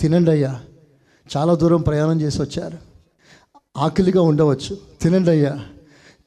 తినండి 0.00 0.30
అయ్యా 0.30 0.60
చాలా 1.36 1.54
దూరం 1.54 1.82
ప్రయాణం 1.82 2.20
చేసి 2.20 2.42
వచ్చారు. 2.42 2.78
ఆకలిగా 3.76 4.22
ఉండవచ్చు 4.22 4.78
తినండి 5.00 5.30
అయ్యా 5.30 5.64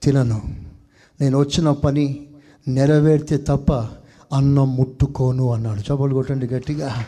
తినను. 0.04 0.42
నేను 1.22 1.40
వచ్చిన 1.40 1.72
పని 1.72 2.28
నెరవేర్తే 2.68 3.38
తప్ప 3.38 3.74
అన్నం 4.36 4.76
ముట్టుకోను 4.76 5.54
అన్నాడు. 5.54 5.80
చపలు 5.80 6.14
కొట్టండి 6.14 6.48
గట్టిగా. 6.48 7.06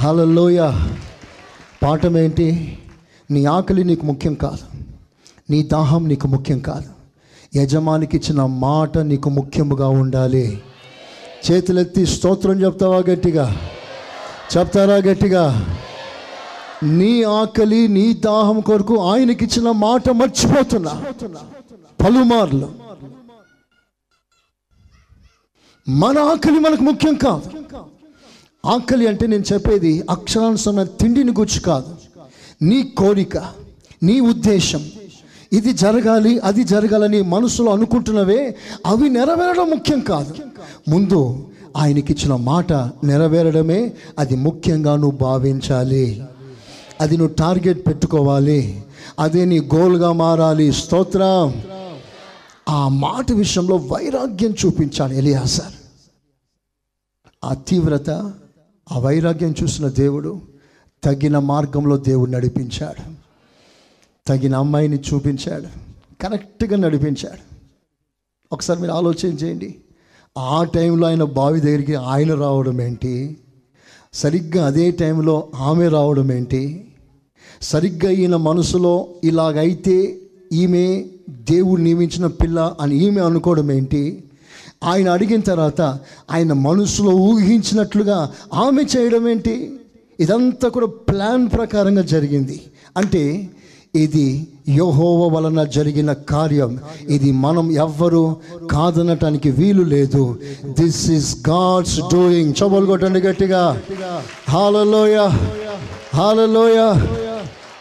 హలలోయ 0.00 0.70
పాఠం 1.82 2.18
ఏంటి? 2.18 2.78
నీ 3.30 3.44
ఆకలి 3.44 3.84
నీకు 3.84 4.06
ముఖ్యం 4.06 4.34
కాదు. 4.34 4.83
నీ 5.50 5.62
దాహం 5.62 6.08
నీకు 6.08 6.28
ముఖ్యం 6.28 6.58
కాదు. 6.58 6.90
యజమానికి 7.58 8.16
ఇచ్చిన 8.16 8.44
మాట 8.44 8.98
నీకు 8.98 9.30
ముఖ్యముగా 9.30 9.88
ఉండాలి. 9.88 10.62
చేతులెత్తి 11.50 12.06
స్తోత్రం 12.06 12.64
చెప్తావా 12.64 12.98
గట్టిగా? 12.98 13.70
చెప్తారా 14.56 14.94
గట్టిగా? 14.94 15.76
నీ 16.82 17.22
ఆకలి 17.22 17.88
నీ 17.88 18.14
దాహం 18.14 18.60
కొరకు 18.60 18.98
ఆయనకిచ్చిన 18.98 19.70
మాట 19.70 20.10
మర్చిపోతున్నా. 20.10 21.04
పలుమార్లు. 22.04 22.72
మన 25.88 26.18
ఆకలి 26.18 26.58
మనకు 26.58 26.82
ముఖ్యం 26.82 27.14
కాదు. 27.14 27.50
ఆకలి 28.66 29.06
అంటే 29.06 29.26
నేను 29.26 29.44
చెప్పేది 29.52 30.04
అక్షరానుసరమైన 30.10 30.86
తిండిని 30.86 31.32
గుర్చి 31.32 31.60
కాదు. 31.60 31.96
నీ 32.62 32.82
కోరిక 32.82 33.38
నీ 34.02 34.20
ఉద్దేశం 34.20 34.90
ఇది 35.54 35.72
జరగాలి 35.72 36.38
అది 36.38 36.64
జరగాలని 36.64 37.22
మనసులో 37.22 37.72
అనుకుంటున్నవే 37.72 38.56
అవి 38.86 39.08
నెరవేరడం 39.08 39.70
ముఖ్యం 39.70 40.00
కాదు. 40.00 40.34
ముందు 40.88 41.48
ఆయనకిచ్చిన 41.76 42.36
మాట 42.36 42.72
నెరవేరడమే 43.04 43.92
అది 44.18 44.36
ముఖ్యంగా 44.36 44.96
నువ్వు 44.96 45.18
భావించాలి. 45.18 46.24
అది 47.00 47.16
నువ్వు 47.16 47.34
టార్గెట్ 47.34 47.86
పెట్టుకోవాలి. 47.86 48.84
అదే 49.20 49.44
నీ 49.44 49.60
గోల్గా 49.60 50.12
మారాలి. 50.12 50.72
స్తోత్రం. 50.72 51.62
ఆ 52.68 52.88
మాట 52.88 53.32
విషయంలో 53.32 53.76
వైరాగ్యం 53.76 54.54
చూపించాను 54.66 55.12
ఎలియా 55.12 55.42
సార్. 55.44 55.72
ఆ 57.44 57.54
తీవ్రత 57.54 58.10
ఆ 58.92 58.98
వైరాగ్యం 58.98 59.54
చూసిన 59.62 59.88
దేవుడు 59.88 60.40
తగిన 61.04 61.38
మార్గంలో 61.38 61.96
దేవుడు 61.96 62.30
నడిపించాడు. 62.30 63.23
తగిన 64.26 64.56
అమ్మాయిని 64.56 64.96
చూపించాడు. 64.96 65.66
కరెక్ట్గా 66.22 66.76
నడిపించాడు. 66.76 67.54
ఒకసారి 68.52 68.80
మీరు 68.80 68.92
ఆలోచన 68.92 69.26
చేయండి. 69.26 69.74
ఆ 70.38 70.64
టైంలో 70.64 71.06
ఆయన 71.06 71.22
బావి 71.22 71.60
దగ్గరికి 71.60 71.94
ఆయన 71.94 72.34
రావడం 72.34 72.80
ఏంటి? 72.80 73.36
సరిగ్గా 74.14 74.66
అదే 74.66 74.90
టైంలో 74.90 75.48
ఆమె 75.54 75.88
రావడం 75.88 76.32
ఏంటి? 76.32 76.86
సరిగ్గా 77.62 78.10
ఈయన 78.10 78.36
మనసులో 78.36 79.06
ఇలాగైతే 79.24 80.18
ఈమె 80.52 81.04
దేవుడు 81.30 81.80
నియమించిన 81.80 82.26
పిల్ల 82.26 82.76
అని 82.80 82.96
ఈమె 82.96 83.20
అనుకోవడం 83.20 83.72
ఏంటి? 83.72 84.24
ఆయన 84.84 85.08
అడిగిన 85.08 85.40
తర్వాత 85.40 85.80
ఆయన 86.30 86.52
మనసులో 86.52 87.10
ఊహించినట్లుగా 87.10 88.32
ఆమె 88.54 88.82
చేయడం 88.82 89.28
ఏంటి? 89.28 89.80
ఇదంతా 90.20 90.68
కూడా 90.68 90.86
ప్లాన్ 90.86 91.48
ప్రకారంగా 91.48 92.02
జరిగింది. 92.02 92.62
అంటే 92.96 93.50
ఇది 93.96 94.48
యోహోవ 94.68 95.36
వలన 95.36 95.64
జరిగిన 95.64 96.12
కార్యం. 96.12 96.80
ఇది 97.08 97.32
మనం 97.32 97.72
ఎవ్వరు 97.72 98.36
కాదనటానికి 98.70 99.50
వీలు 99.50 99.82
లేదు. 99.82 100.40
దిస్ 100.80 101.10
ఇస్ 101.10 101.48
గాడ్స్ 101.48 102.00
డూయింగ్ 102.12 102.54
చబలు 102.60 102.86
కొట్టండి 102.86 103.20
గట్టిగా. 103.20 103.80
హాలలోయ 104.48 105.16
హాలలోయ 106.14 106.78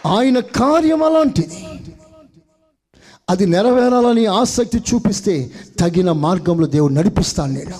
ఆయన 0.05 0.39
కార్యం 0.39 1.03
అలాంటిది. 1.03 1.59
అది 3.29 3.45
నెరవేరాలని 3.45 4.25
ఆసక్తి 4.25 4.79
చూపిస్తే 4.89 5.51
తగిన 5.79 6.11
మార్గంలో 6.11 6.67
దేవుడు 6.67 6.93
నడిపిస్తాను 6.93 7.53
నేను. 7.53 7.75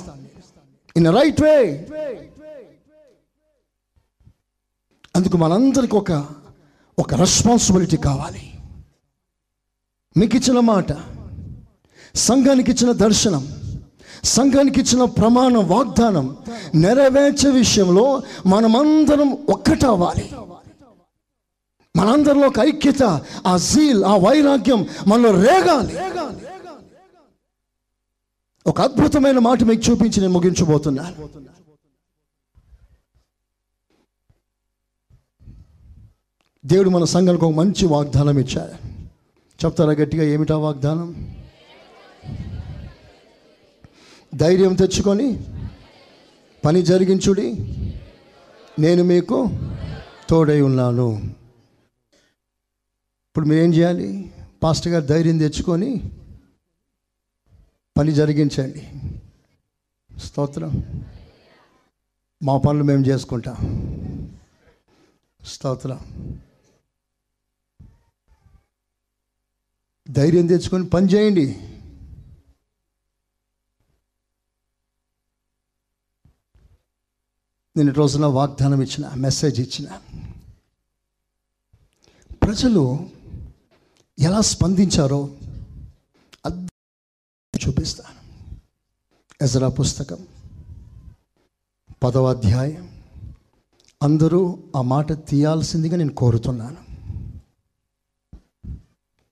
ఇన్ 0.98 1.08
రైట్ 1.08 1.42
వే 1.42 1.58
అందుకు 5.16 5.38
మనందరికి 5.38 5.96
ఒక 5.96 6.12
ఒక 7.00 7.14
రెస్పాన్సిబిలిటీ 7.14 7.98
కావాలి. 7.98 8.44
మీకు 10.18 10.36
ఇచ్చిన 10.36 10.60
మాట 10.60 10.92
సంఘానికి 12.16 12.72
ఇచ్చిన 12.72 12.92
దర్శనం 12.92 13.44
సంఘానికి 14.24 14.80
ఇచ్చిన 14.82 15.04
ప్రమాణం 15.04 15.68
వాగ్దానం 15.68 16.38
నెరవేర్చే 16.76 17.50
విషయంలో 17.50 18.06
మనమందరం 18.46 19.30
ఒక్కటవ్వాలి. 19.50 20.26
మనందరిలో 21.98 22.48
ఒక 22.48 22.60
ఐక్యత 22.60 23.04
ఆ 23.46 23.58
జీల్ 23.58 24.04
ఆ 24.04 24.14
వైరాగ్యం 24.18 24.88
మనలో 25.08 25.32
రేగాలి. 25.32 25.96
ఒక 28.68 28.82
అద్భుతమైన 28.82 29.40
మాట 29.40 29.64
మీకు 29.64 29.92
చూపించి 29.92 30.22
నేను 30.22 30.34
ముగించబోతున్నాను. 30.34 31.16
దేవుడు 36.66 36.90
మన 36.90 37.04
సంఘానికి 37.04 37.46
ఒక 37.46 37.52
మంచి 37.52 37.86
వాగ్దానం 37.86 38.40
ఇచ్చాడు 38.40 38.88
చెప్తారా 39.66 39.92
గట్టిగా 39.92 40.24
ఏమిటా 40.24 40.58
వాగ్దానం? 40.58 41.36
ధైర్యం 44.36 44.74
తెచ్చుకొని 44.74 45.44
పని 46.66 46.82
జరిగించుడి. 46.82 47.54
నేను 48.80 49.04
మీకు 49.04 49.50
తోడై 50.30 50.62
ఉన్నాను. 50.62 51.18
ఇప్పుడు 53.28 53.46
మీరేం 53.46 53.74
చేయాలి? 53.74 54.34
పాస్టర్ 54.64 54.94
గారు 54.94 55.06
ధైర్యం 55.06 55.38
తెచ్చుకొని 55.38 56.12
పని 57.98 58.12
జరిగించండి. 58.12 58.88
స్తోత్రం. 60.20 60.84
మా 62.44 62.58
పనులు 62.58 62.84
మేము 62.84 63.06
చేసుకుంటాం. 63.06 63.56
స్తోత్రం. 65.46 66.00
ధైర్యం 70.10 70.48
తెచ్చుకొని 70.48 70.90
పని 70.90 71.08
చేయండి. 71.08 71.60
నేను 77.78 77.94
రోజున 77.94 78.26
వాగ్దానం 78.26 78.82
ఇచ్చిన 78.82 79.14
మెసేజ్ 79.14 79.60
ఇచ్చిన. 79.60 80.02
ప్రజలు 82.36 83.10
ఎలా 84.20 84.42
స్పందించారో 84.42 85.36
చూపిస్తాను. 87.68 88.24
ఎజరా 89.44 89.70
పుస్తకం 89.70 90.28
పదవ 92.04 92.30
అధ్యాయం. 92.30 93.02
అందరూ 94.04 94.64
ఆ 94.76 94.82
మాట 94.82 95.28
తీయాల్సిందిగా 95.28 95.98
నేను 95.98 96.14
కోరుతున్నాను. 96.14 96.83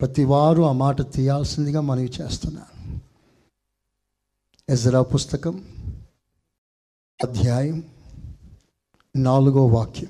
ప్రతి 0.01 0.23
వారు 0.23 0.63
ఆ 0.63 0.71
మాట 0.71 1.13
తీయాల్సిందిగా 1.13 1.81
మనవి 1.81 2.11
చేస్తున్నాను. 2.21 2.99
ఎజరా 4.69 5.01
పుస్తకం 5.01 5.63
అధ్యాయం 7.23 7.83
నాలుగో 9.15 9.65
వాక్యం. 9.65 10.09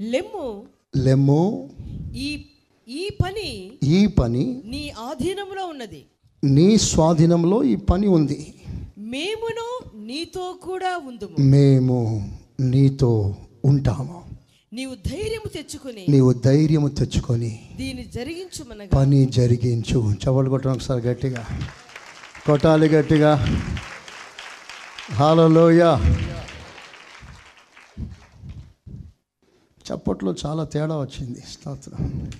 లెమ్ము 0.00 0.66
లెమ్మో 0.96 1.68
ఈ 2.14 2.46
ఈ 2.88 3.08
పని 3.24 3.78
ఈ 3.82 4.06
పని 4.06 4.62
నీ 4.64 4.90
ఆధీనంలో 4.90 5.66
ఉన్నది. 5.66 6.06
నీ 6.44 6.76
స్వాధీనంలో 6.76 7.64
ఈ 7.64 7.76
పని 7.76 8.06
ఉంది. 8.06 8.54
మేమును 8.98 9.80
నీతో 9.96 10.58
కూడా 10.62 10.98
ఉందుము. 10.98 11.36
మేము 11.40 12.30
నీతో 12.60 13.36
ఉంటాము. 13.64 14.25
నీవు 14.72 14.94
ధైర్యము 14.94 15.48
తెచ్చుకుని 15.48 16.06
నీవు 16.08 16.32
ధైర్యము 16.32 16.88
తెచ్చుకొని 16.88 17.68
దీన్ని 17.76 18.04
జరిగించుమనగా 18.14 18.88
పని 18.94 19.26
జరిగించు. 19.26 20.14
చవలు 20.26 20.50
కొట్టడం 20.50 20.72
ఒకసారి 20.72 21.00
గట్టిగా. 21.00 21.46
కొట్టాలి 22.46 22.88
గట్టిగా. 22.88 23.60
హాలలోయ 25.12 25.82
చప్పట్లో 29.86 30.34
చాలా 30.46 30.64
తేడా 30.64 31.00
వచ్చింది. 31.00 31.40
స్తోత్రం. 31.40 32.32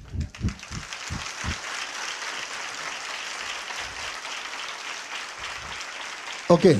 ఓకే. 6.50 6.70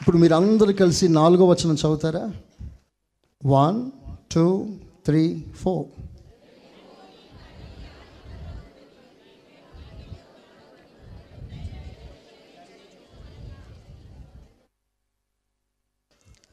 ఇప్పుడు 0.00 0.18
మీరు 0.18 0.34
అందరూ 0.34 0.72
కలిసి 0.72 1.08
నాలుగో 1.08 1.46
వచనం 1.46 1.74
చదువుతారా? 1.74 2.32
వన్ 3.46 3.90
టూ 4.32 4.78
త్రీ 5.06 5.42
ఫోర్ 5.56 5.86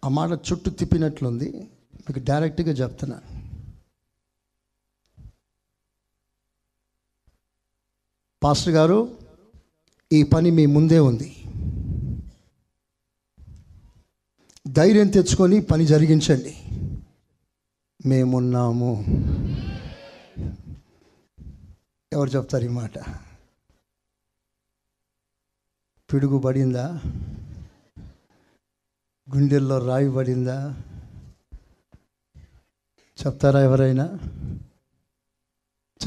ఆ 0.05 0.07
మాట 0.07 0.29
చుట్టూ 0.31 0.71
తిప్పినట్లుంది. 0.71 1.49
మీకు 1.95 2.19
డైరెక్ట్గా 2.19 2.71
చెప్తున్నా. 2.71 3.21
పాస్టర్ 8.43 8.73
గారు 8.73 9.17
ఈ 10.11 10.23
పని 10.23 10.51
మీ 10.51 10.65
ముందే 10.65 10.99
ఉంది. 10.99 11.35
ధైర్యం 14.67 15.07
తెచ్చుకొని 15.07 15.61
పని 15.61 15.85
జరిగించండి. 15.85 16.68
మేమున్నాము. 18.05 19.05
ఎవరు 22.13 22.29
చెప్తారు 22.29 22.63
ఈ 22.63 22.67
మాట? 22.67 22.99
పిడుగు 26.13 26.39
పడిందా 26.39 27.01
గుండెల్లో 29.35 29.77
రాయి 29.77 30.11
పడిందా 30.11 30.75
చెప్తారా 33.25 33.61
ఎవరైనా? 33.61 34.17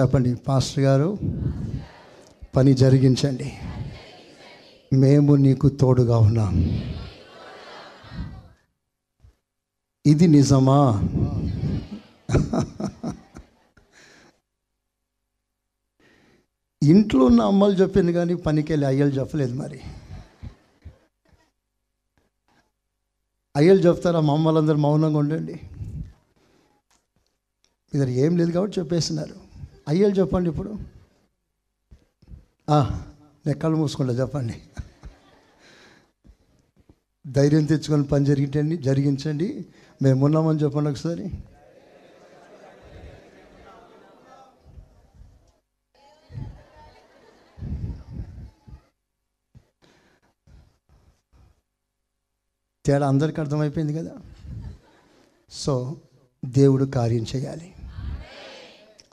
చెప్పండి. 0.01 0.35
పాస్టర్ 0.35 0.85
గారు 0.85 1.19
పని 2.57 2.75
జరిగించండి. 2.75 3.53
మేము 4.93 5.35
నీకు 5.35 5.69
తోడుగా 5.69 6.19
ఉన్నాం. 6.19 6.55
ఇది 10.07 10.27
నిజమా? 10.27 11.09
ఇంట్లో 16.83 17.25
ఉన్న 17.25 17.41
అమ్మలు 17.43 17.73
చెప్పింది 17.73 18.13
కానీ 18.13 18.35
పనికి 18.35 18.73
వెళ్ళి 18.73 18.87
అయ్యలు 18.87 19.11
చెప్పలేదు 19.11 19.55
మరి. 19.55 19.81
అయ్యలు 23.57 23.79
చెప్తారా? 23.79 24.21
మా 24.21 24.33
అమ్మలందరూ 24.35 24.77
మౌనంగా 24.77 25.19
ఉండండి. 25.19 25.61
ఇద్దరు 27.95 28.09
ఏం 28.09 28.37
లేదు 28.37 28.53
కాబట్టి 28.53 28.81
చెప్పేస్తున్నారు. 28.81 29.35
అయ్యలు 29.89 30.15
చెప్పండి 30.15 30.51
ఇప్పుడు. 30.51 30.79
నెక్కలు 33.47 33.71
నేను 33.71 33.81
మూసుకుంటా 33.81 34.13
చెప్పండి. 34.13 34.63
ధైర్యం 37.27 37.65
తెచ్చుకొని 37.65 38.05
పని 38.05 38.25
జరిగించండి 38.25 38.77
జరిగించండి. 38.77 39.67
మేము 40.03 40.25
ఉన్నామని 40.25 40.63
చెప్పండి 40.63 40.91
ఒకసారి. 40.91 41.31
తేడా 52.87 53.09
అందరికి 53.09 53.41
అర్థమైపోయింది 53.41 53.95
కదా? 53.95 54.17
సో 55.51 55.97
దేవుడు 56.45 56.85
కార్యం 56.85 57.27
చేయాలి. 57.37 57.75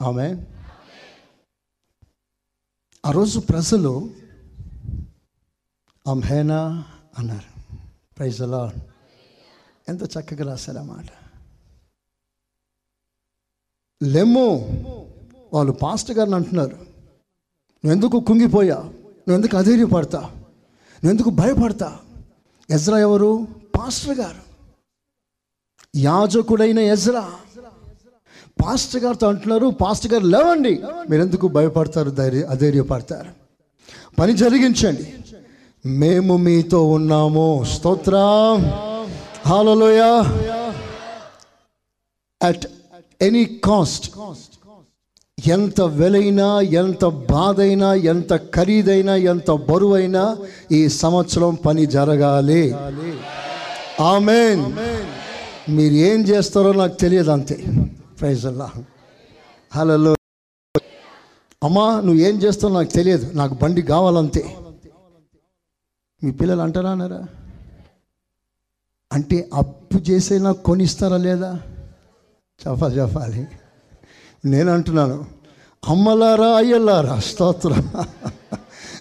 ఆమె? 0.02 0.46
ఆ 3.06 3.10
రోజు 3.10 3.40
ప్రజలు 3.40 4.10
అంహేనా 6.06 6.84
అన్నారు. 7.18 7.74
ప్రైజ్ 8.18 8.42
అలా 8.42 8.72
ఎంత 9.88 10.02
చక్కగా 10.02 10.44
రాశారు 10.44 10.78
అన్నమాట 10.78 11.06
లెమ్ము 14.02 14.56
వాళ్ళు 15.52 15.72
పాస్టర్ 15.72 16.18
గారిని 16.18 16.36
అంటున్నారు. 16.36 16.76
నువ్వు 16.76 17.92
ఎందుకు 17.92 18.20
కుంగిపోయా? 18.20 18.76
నువ్వు 18.76 19.34
ఎందుకు 19.34 19.56
అధైర్యపడతా? 19.56 20.20
నువ్వు 20.20 21.10
ఎందుకు 21.10 21.30
భయపడతా? 21.30 22.00
ఎజ్రా 22.70 22.98
ఎవరు? 22.98 23.59
పాస్టర్ 23.80 24.18
గారు 24.18 24.42
యాజకుడైన 25.96 26.78
ఎజ్రా 26.78 27.26
పాస్టర్ 28.62 29.04
గారితో 29.04 29.28
అంటున్నారు 29.28 29.66
పాస్టర్ 29.66 30.12
గారు 30.12 30.26
లేవండి. 30.26 30.82
మీరెందుకు 31.10 31.48
భయపడతారు 31.48 32.10
ధైర్య 32.10 32.42
అధైర్యపడతారు? 32.42 33.30
పని 34.18 34.32
జరిగించండి. 34.36 35.06
మేము 35.86 36.36
మీతో 36.36 36.80
ఉన్నాము. 36.88 37.64
స్తోత్రం. 37.72 38.64
హాలలోయ 39.46 40.00
అట్ 42.42 42.66
ఎనీ 43.22 43.44
కాస్ట్ 43.44 44.06
ఎంత 45.46 45.80
వెలైనా 45.80 46.60
ఎంత 46.60 47.04
బాధైనా 47.04 47.94
ఎంత 47.94 48.36
ఖరీదైనా 48.36 49.16
ఎంత 49.16 49.50
బరువైనా 49.50 50.36
ఈ 50.72 50.88
సంవత్సరం 50.88 51.54
పని 51.54 51.86
జరగాలి. 51.86 52.64
ఆమెన్. 54.00 54.72
మీరు 55.68 55.94
ఏం 55.94 56.20
చేస్తారో 56.22 56.72
నాకు 56.72 56.94
తెలియదు 56.94 57.30
అంతే. 57.30 57.64
ప్రైజల్లా 58.20 58.70
హలో 59.74 60.14
అమ్మా 61.62 62.00
నువ్వు 62.00 62.20
ఏం 62.20 62.42
చేస్తావు 62.42 62.74
నాకు 62.74 62.90
తెలియదు. 62.90 63.30
నాకు 63.34 63.54
బండి 63.54 63.82
కావాలంతే. 63.82 64.56
మీ 66.24 66.30
పిల్లలు 66.30 66.60
అంటారా 66.60 66.90
అన్నారా? 66.90 67.26
అంటే 69.12 69.50
అప్పు 69.54 70.10
చేసైనా 70.10 70.52
కొనిస్తారా 70.52 71.16
లేదా? 71.16 71.60
చెప్పాలి 72.60 72.98
చెప్పాలి 72.98 73.46
నేను 74.44 74.72
అంటున్నాను. 74.72 75.26
అమ్మలారా 75.88 76.56
అయ్యలారా 76.56 77.20
స్తోత్ర. 77.20 77.82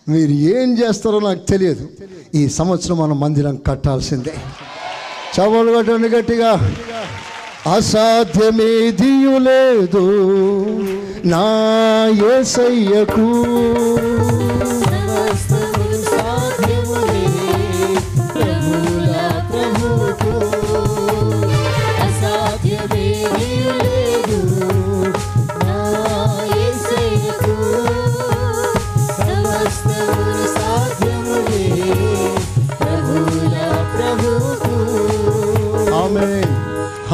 మీరు 0.10 0.32
ఏం 0.32 0.78
చేస్తారో 0.78 1.20
నాకు 1.20 1.40
తెలియదు. 1.40 1.90
ఈ 2.36 2.48
సంవత్సరం 2.50 2.98
మనం 2.98 3.20
మందిరం 3.20 3.56
కట్టాల్సిందే. 3.56 4.34
చవలు 5.40 5.72
కట్టండి 5.72 6.08
గట్టిగా. 6.08 6.52
అసాధ్యమేదియు 7.74 9.38
లేదు 9.38 10.06
నా 11.26 11.46
ఏసయ్యకు. 12.40 13.30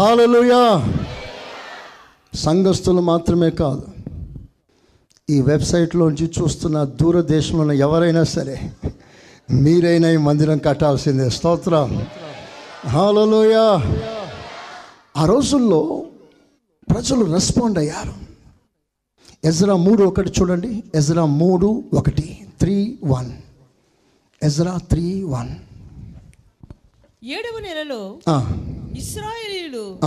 హాలలుయా 0.06 0.95
సంఘస్థులు 2.34 3.01
మాత్రమే 3.01 3.49
కాదు. 3.49 3.88
ఈ 5.30 5.41
వెబ్సైట్లోంచి 5.41 6.32
చూస్తున్న 6.41 6.84
దూరదేశంలో 6.84 7.74
ఎవరైనా 7.74 8.24
సరే 8.24 8.72
మీరైనా 9.51 10.10
ఈ 10.12 10.18
మందిరం 10.18 10.58
కట్టాల్సిందే. 10.58 11.30
స్తోత్రం. 11.30 12.08
హాలలోయ 12.88 13.56
ఆ 15.18 15.26
రోజుల్లో 15.26 16.06
ప్రజలు 16.89 17.26
రెస్పాండ్ 17.34 17.78
అయ్యారు. 17.78 18.14
ఎజ్రా 19.47 19.76
మూడు 19.76 20.03
ఒకటి 20.03 20.30
చూడండి. 20.41 20.84
ఎజ్రా 20.95 21.26
మూడు 21.26 21.84
ఒకటి 21.93 22.47
three 22.60 22.99
one 23.06 23.32
Ezra 24.43 24.78
three 24.78 25.24
one 25.24 25.51
ఏడవ 27.26 27.60
నెలలో 27.60 28.20
ఇస్రాయేలీలు 28.98 29.98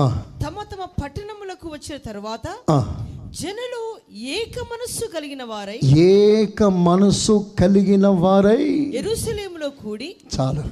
తమ 0.46 0.62
తమ 0.62 0.84
పట్టణములకు 1.02 1.68
వచ్చిన 1.68 1.98
తరువాత 2.06 2.72
జనులు 3.40 3.98
ఏక 4.14 4.58
మనస్సు 4.58 5.06
కలిగిన 5.14 5.42
వారై 5.42 5.80
ఏక 5.98 6.62
మనసు 6.62 7.46
కలిగిన 7.60 8.06
వారై 8.06 8.92
ఎరుసలేములో 8.94 9.68
కూడి 9.68 10.16
చాలు. 10.40 10.62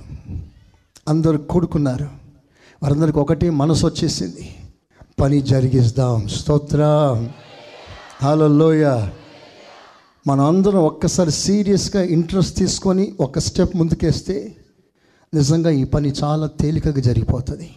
అందరు 1.09 1.37
కూడుకున్నారు. 1.39 2.09
వారందరికి 2.83 3.19
ఒకటి 3.19 3.51
మనసు 3.51 3.87
వచ్చేసింది. 3.87 4.55
పని 5.21 5.41
జరిగిస్తాం. 5.41 6.29
స్తోత్రం. 6.29 7.31
హలోయ 8.23 9.09
మనం 10.27 10.45
అందరం 10.45 10.81
ఒక్కసారి 10.85 11.31
సీరియస్గా 11.31 12.03
ఇంట్రెస్ట్ 12.03 12.57
తీసుకొని 12.57 13.15
ఒక 13.21 13.39
స్టెప్ 13.39 13.77
ముందుకేస్తే 13.77 14.57
నిజంగా 15.35 15.71
ఈ 15.71 15.85
పని 15.85 16.13
చాలా 16.25 16.47
తేలికగా 16.47 17.01
జరిగిపోతుంది. 17.01 17.71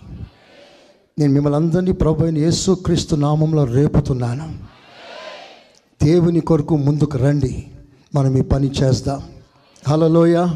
నేను 1.20 1.34
మిమ్మల్ని 1.34 1.58
అందరినీ 1.58 1.92
ప్రభు 1.92 2.24
అయిన 2.24 2.38
యేసు 2.38 2.72
క్రీస్తు 2.72 3.16
నామంలో 3.16 3.64
రేపుతున్నాను. 3.64 4.60
దేవుని 6.04 6.40
కొరకు 6.40 6.78
ముందుకు 6.78 7.18
రండి. 7.18 7.68
మనం 8.16 8.38
ఈ 8.38 8.42
పని 8.42 8.68
చేస్తాం 8.68 9.24
హలలోయ 9.88 10.48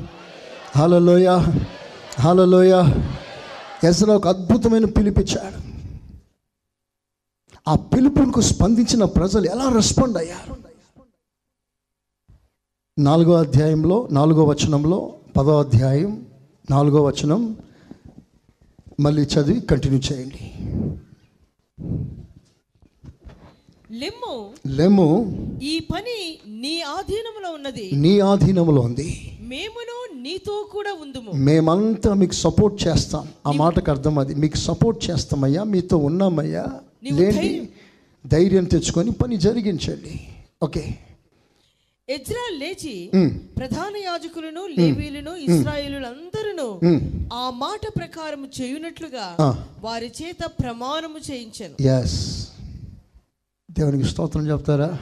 హలలోయ 0.78 1.28
హలలోయ 2.20 2.74
ఎసరా 3.84 4.16
ఒక 4.16 4.28
అద్భుతమైన 4.28 4.86
పిలిపించాడు 4.86 5.60
ఆ 7.68 7.76
పిలుపునకు 7.76 8.42
స్పందించిన 8.42 9.04
ప్రజలు 9.04 9.46
ఎలా 9.50 9.70
రెస్పాండ్ 9.70 10.18
అయ్యారు? 10.18 10.56
నాలుగో 13.00 13.34
అధ్యాయంలో 13.34 14.08
నాలుగో 14.12 14.44
వచనంలో 14.44 15.14
పదో 15.38 15.60
అధ్యాయం 15.60 16.26
నాలుగో 16.72 17.04
వచనం 17.04 17.58
మళ్ళీ 19.00 19.22
చదివి 19.22 19.60
కంటిన్యూ 19.60 20.00
చేయండి. 20.14 20.52
లెమ్ము 23.92 24.54
లెము 24.68 25.34
ఈ 25.64 25.80
పని 25.80 26.40
నీ 26.48 26.82
ఆధీనంలో 26.82 27.52
ఉన్నది. 27.52 27.92
నీ 27.94 28.20
ఆధీనంలో 28.20 28.82
ఉంది. 28.82 29.38
మేమును 29.42 30.22
నీతో 30.22 30.70
కూడా 30.72 30.94
ఉందుము. 30.94 31.32
మేమంతా 31.32 32.14
మీకు 32.14 32.34
సపోర్ట్ 32.34 32.88
చేస్తాం. 32.88 33.28
ఆ 33.48 33.52
మాటకు 33.52 33.92
అర్థం 33.92 34.20
అది. 34.20 34.36
మీకు 34.36 34.58
సపోర్ట్ 34.58 35.10
చేస్తామయ్యా 35.10 35.64
మీతో 35.64 35.98
ఉన్నామయ్యా. 35.98 36.68
లేండి 37.04 37.26
ధైర్యం- 37.26 37.66
ధైర్యం 38.28 38.64
తెచ్చుకొని 38.64 39.12
పని 39.12 39.38
జరిగించండి. 39.38 40.28
ఓకే. 40.64 40.96
ఎజ్రా 42.10 42.58
లేచి 42.58 43.12
ప్రధాన 43.58 43.98
యాజకులను 43.98 44.68
లేవీలను 44.68 45.36
ఇస్రాయేలులందరూ. 45.36 46.80
ఆ 47.34 47.50
మాట 47.50 47.80
ప్రకారం 47.96 48.52
చేయునట్లుగా. 48.62 49.38
వారి 49.80 50.12
చేత 50.22 50.46
ప్రమాణము 50.46 51.20
చేయించను. 51.32 51.82
ఎస్ 51.82 52.50
దేవునికి 53.72 54.04
స్తోత్రం 54.04 54.50
చెప్తారా? 54.52 55.00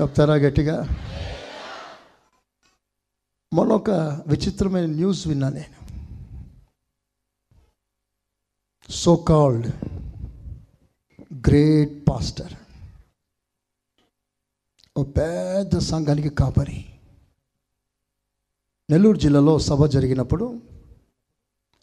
చెప్తారా 0.00 0.34
గట్టిగా? 0.34 0.76
ఒక 3.70 3.90
విచిత్రమైన 4.26 4.86
న్యూస్ 4.86 5.26
విన్నా 5.28 5.48
నేను. 5.48 5.78
సో 8.90 9.16
కాల్డ్ 9.16 9.68
గ్రేట్ 11.48 12.08
పాస్టర్ 12.08 12.52
ఓ 15.00 15.04
పెద్ద 15.04 15.78
సంఘానికి 15.78 16.28
కాపరి 16.28 16.84
నెల్లూరు 18.90 19.16
జిల్లాలో 19.16 19.58
సభ 19.58 19.86
జరిగినప్పుడు 19.86 20.60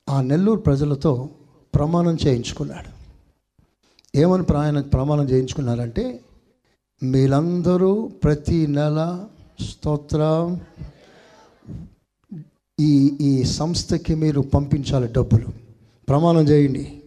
ఆ 0.10 0.22
నెల్లూరు 0.22 0.60
ప్రజలతో 0.60 1.30
ప్రమాణం 1.76 2.18
చేయించుకున్నాడు. 2.28 2.90
ఏమని 4.18 4.44
ప్రయాణ 4.44 4.82
ప్రమాణం 4.82 5.30
చేయించుకున్నారంటే 5.30 6.24
మీరందరూ 7.04 8.08
ప్రతి 8.24 8.68
నెల 8.68 9.26
స్తోత్ర 9.70 10.22
ఈ 12.80 13.18
ఈ 13.22 13.44
సంస్థకి 13.44 14.16
మీరు 14.16 14.42
పంపించాలి 14.42 15.14
డబ్బులు. 15.14 15.48
ప్రమాణం 16.08 16.42
చేయండి. 16.42 17.04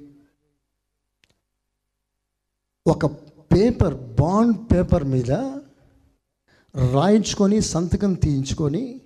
ఒక 2.86 3.06
పేపర్ 3.52 3.94
బాండ్ 3.94 4.72
పేపర్ 4.72 5.04
మీద 5.04 5.60
రాయించుకొని 6.76 7.60
సంతకం 7.60 8.14
తీయించుకొని 8.14 9.00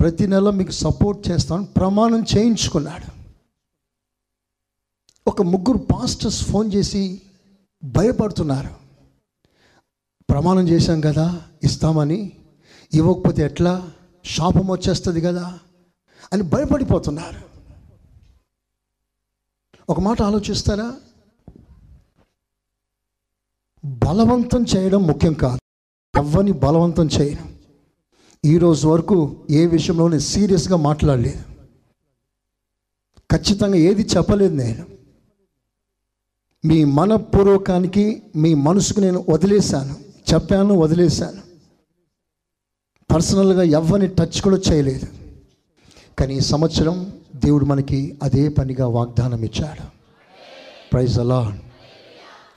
ప్రతి 0.00 0.26
నెల 0.26 0.50
మీకు 0.50 0.70
సపోర్ట్ 0.70 1.30
చేస్తామని 1.30 1.66
ప్రమాణం 1.66 2.24
చేయించుకున్నాడు. 2.36 3.14
ఒక 5.28 5.42
ముగ్గురు 5.42 5.78
పాస్టర్స్ 5.78 6.44
ఫోన్ 6.44 6.72
చేసి 6.74 7.22
భయపడుతున్నారు. 7.84 8.68
ప్రమాణం 10.30 10.68
చేశాం 10.68 11.00
కదా 11.00 11.42
ఇస్తామని. 11.64 12.32
ఇవ్వకపోతే 12.94 13.42
ఎట్లా? 13.42 13.90
శాపం 14.24 14.66
వచ్చేస్తుంది 14.70 15.20
కదా 15.20 15.58
అని 16.32 16.42
భయపడిపోతున్నారు. 16.42 17.54
ఒక 19.88 20.00
మాట 20.00 20.22
ఆలోచిస్తారా? 20.22 20.94
బలవంతం 23.84 24.64
చేయడం 24.76 25.02
ముఖ్యం 25.02 25.32
కాదు. 25.32 25.63
ఎవ్వని 26.16 26.52
బలవంతం 26.52 27.08
చేయను 27.20 27.54
ఈ 28.44 28.58
రోజు 28.58 28.88
వరకు 28.88 29.36
ఏ 29.50 29.66
విషయంలో 29.66 30.08
నేను 30.08 30.20
సీరియస్గా 30.20 30.76
మాట్లాడలేదు. 30.76 31.54
ఖచ్చితంగా 33.32 33.74
ఏది 33.74 34.02
చెప్పలేదు 34.02 34.54
నేను. 34.54 34.86
మీ 36.64 36.84
మనపూర్వకానికి 36.84 38.22
మీ 38.36 38.54
మనసుకు 38.54 39.00
నేను 39.00 39.24
వదిలేశాను. 39.28 39.96
చెప్పాను 40.34 40.78
వదిలేశాను. 40.78 41.42
పర్సనల్గా 43.14 43.62
ఎవరిని 43.62 44.08
టచ్ 44.08 44.40
కూడా 44.40 44.56
చేయలేదు. 44.56 45.06
కానీ 46.18 46.34
ఈ 46.34 46.40
సంవత్సరం 46.40 47.12
దేవుడు 47.36 47.64
మనకి 47.64 48.18
అదే 48.22 48.48
పనిగా 48.48 48.86
వాగ్దానం 48.86 49.44
ఇచ్చాడు. 49.44 49.86
ప్రైజ్ 50.92 51.18
అలా 51.18 51.58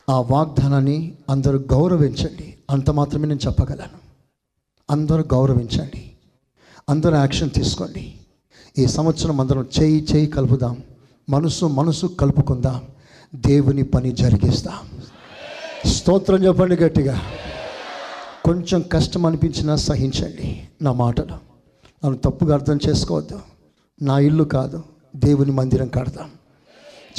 ఆ 0.10 0.22
వాగ్దానాన్ని 0.22 1.14
అందరూ 1.30 1.60
గౌరవించండి. 1.60 2.58
అంత 2.70 2.92
మాత్రమే 2.92 3.28
నేను 3.28 3.40
చెప్పగలను. 3.46 4.00
అందరూ 4.92 5.24
గౌరవించండి. 5.34 6.12
అందరూ 6.90 7.16
యాక్షన్ 7.16 7.50
తీసుకోండి. 7.50 8.14
ఈ 8.78 8.86
సంవత్సరం 8.86 9.40
అందరం 9.40 9.68
చేయి 9.82 10.08
చేయి 10.16 10.28
కలుపుదాం. 10.28 10.78
మనసు 11.30 11.66
మనసు 11.66 12.08
కలుపుకుందాం. 12.08 12.82
దేవుని 13.36 13.84
పని 13.84 14.12
జరిగిస్తాం. 14.12 15.02
స్తోత్రం 15.90 16.44
చెప్పండి 16.44 16.76
గట్టిగా. 16.76 17.22
కొంచెం 18.46 18.82
కష్టం 18.82 19.26
అనిపించినా 19.26 19.76
సహించండి 19.76 20.68
నా 20.82 20.94
మాటలు. 20.94 21.34
నన్ను 22.06 22.18
తప్పుగా 22.18 22.54
అర్థం 22.54 22.80
చేసుకోవద్దు. 22.90 23.40
నా 24.02 24.20
ఇల్లు 24.20 24.44
కాదు. 24.44 24.84
దేవుని 25.16 25.52
మందిరం 25.52 25.88
కడదాం 25.88 26.30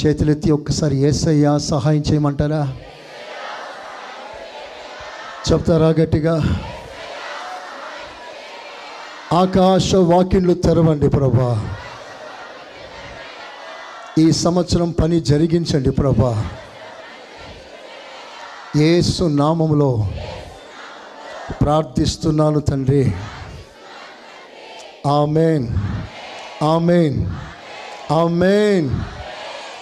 చేతులెత్తి 0.05 0.51
ఒక్కసారి 0.51 0.97
ఏసయ్యా 0.97 1.57
సహాయం 1.57 2.03
చేయమంటారా? 2.11 2.75
చెప్తారా 5.51 5.87
గట్టిగా? 5.87 6.59
ఆకాశ 9.33 9.95
వాకిండ్లు 9.95 10.53
తెరవండి 10.53 11.09
ప్రభా. 11.09 11.75
ఈ 14.19 14.31
సంవత్సరం 14.31 14.91
పని 14.91 15.19
జరిగించండి 15.19 15.91
ప్రభా. 15.91 16.49
యేసు 18.75 19.23
నామంలో 19.23 20.07
ప్రార్థిస్తున్నాను 21.61 22.59
తండ్రి. 22.59 23.11
ఆమెన్. 25.07 25.67
ఆమెన్. 26.63 27.31
ఆమెన్. 28.11 29.18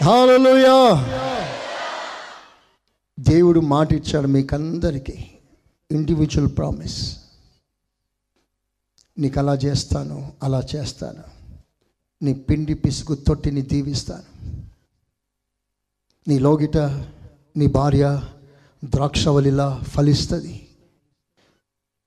హాలలుయా. 0.03 1.03
దేవుడు 3.19 3.59
మాట 3.59 3.93
ఇచ్చాడు 3.93 4.27
మీకందరికీ. 4.27 5.25
ఇండివిజువల్ 5.91 6.57
ప్రామిస్ 6.57 7.17
నీకు 9.19 9.39
అలా 9.39 9.55
చేస్తాను 9.55 10.33
అలా 10.43 10.63
చేస్తాను. 10.75 11.23
నీ 12.23 12.33
పిండి 12.33 12.73
పిసుగు 12.73 13.15
తొట్టిని 13.15 13.61
దీవిస్తాను. 13.61 14.63
నీ 16.27 16.39
లోగిట 16.39 16.77
నీ 17.57 17.67
భార్య 17.67 18.21
ద్రాక్షవలిలా 18.85 19.83
ఫలిస్తుంది. 19.87 20.67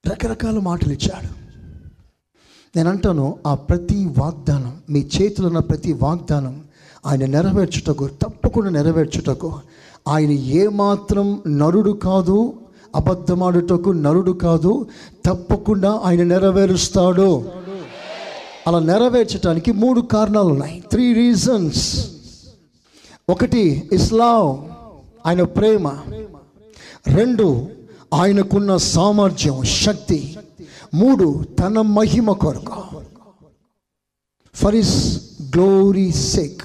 రకరకాల 0.07 0.59
మాటలు 0.59 0.93
ఇచ్చాడు. 0.93 1.41
నేను 2.77 2.91
అంటాను 2.91 3.39
ఆ 3.47 3.55
ప్రతి 3.55 4.07
వాగ్దానం 4.07 4.83
మీ 4.91 5.01
చేతిలో 5.01 5.47
ఉన్న 5.47 5.59
ప్రతి 5.59 5.93
వాగ్దానం 5.93 6.69
ఆయన 7.07 7.27
నెరవేర్చుటకు 7.27 8.07
తప్పకుండా 8.07 8.71
నెరవేర్చుటకు. 8.71 9.61
ఆయన 10.09 10.31
ఏమాత్రం 10.31 11.43
నరుడు 11.49 11.91
కాదు 11.91 12.53
అబద్ధమాడుటకు 12.97 13.91
నరుడు 13.91 14.33
కాదు 14.33 14.87
తప్పకుండా 15.27 16.01
ఆయన 16.05 16.23
నెరవేరుస్తాడు. 16.23 17.51
అలా 18.67 18.79
నెరవేర్చడానికి 18.79 19.73
మూడు 19.73 20.01
కారణాలు 20.01 20.49
ఉన్నాయి 20.49 20.85
త్రీ 20.91 21.13
రీజన్స్ 21.13 22.07
ఒకటి 23.29 23.89
ఇస్లాం 23.93 24.71
ఆయన 25.27 25.43
ప్రేమ. 25.43 25.89
రెండు 27.09 27.67
ఆయనకున్న 28.15 28.77
సామర్థ్యం 28.77 29.65
శక్తి. 29.65 30.37
మూడు 30.95 31.45
తన 31.59 31.81
మహిమ 31.81 32.33
కొరకు. 32.33 32.83
ఫర్ 34.55 34.75
ఇస్ 34.75 35.23
గ్లోరీ 35.57 36.13
సేక్ 36.13 36.63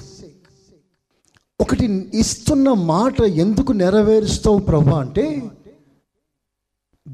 ఒకటి 1.60 2.10
ఇస్తున్న 2.14 2.72
మాట 2.72 3.20
ఎందుకు 3.20 3.72
నెరవేరుస్తావు 3.72 4.58
ప్రభా 4.58 5.00
అంటే 5.00 5.50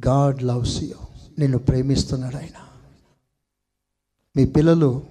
గాడ్ 0.07 0.43
లవ్స్ 0.43 0.83
యూ. 0.83 0.95
నిన్ను 1.39 1.59
ప్రేమిస్తున్నాడు 1.59 2.37
ఆయన. 2.37 2.59
మీ 4.37 4.47
పిల్లలు 4.47 5.03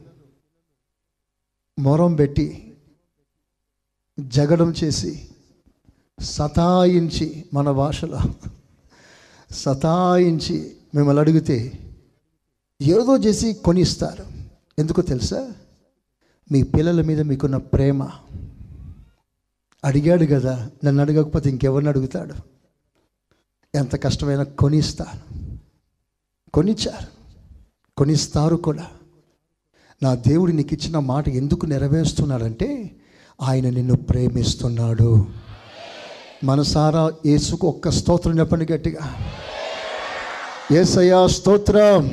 మొరం 1.80 2.16
పెట్టి 2.16 2.78
జగడం 4.20 4.74
చేసి 4.84 5.30
సతాయించి 6.20 7.46
మన 7.54 7.72
భాషలో 7.72 8.20
సతాయించి 9.52 10.76
మిమ్మల్ని 10.96 11.22
అడిగితే 11.22 11.74
ఏదో 12.82 13.18
చేసి 13.18 13.54
కొనిస్తారు. 13.54 14.26
ఎందుకో 14.80 15.02
తెలుసా? 15.02 15.52
మీ 16.52 16.64
పిల్లల 16.64 17.02
మీద 17.02 17.22
మీకున్న 17.22 17.58
ప్రేమ 17.58 18.10
అడిగాడు 19.84 20.26
కదా 20.26 20.70
నన్ను 20.86 21.02
అడగకపోతే 21.02 21.50
ఇంకెవరిని 21.50 21.90
అడుగుతాడు? 21.90 22.34
ఎంత 23.76 24.04
కష్టమైనా 24.04 24.44
కొనిస్తాను. 24.44 25.58
కొనిచ్చారు. 26.54 27.08
కొనిస్తారు 27.98 28.56
కూడా. 28.56 28.88
నా 30.04 30.16
దేవుడు 30.16 30.52
నీకు 30.52 30.74
ఇచ్చిన 30.74 31.00
మాట 31.00 31.30
ఎందుకు 31.30 31.66
నెరవేరుస్తున్నాడంటే 31.66 32.96
ఆయన 33.42 33.70
నిన్ను 33.70 33.96
ప్రేమిస్తున్నాడు. 33.96 35.26
మనసారా 36.44 37.12
యేసుకు 37.26 37.68
ఒక్క 37.68 37.90
స్తోత్రం 37.90 38.40
చెప్పండి 38.40 38.74
గట్టిగా. 38.74 39.16
ఏసయ్యా 40.72 41.28
స్తోత్రం. 41.28 42.12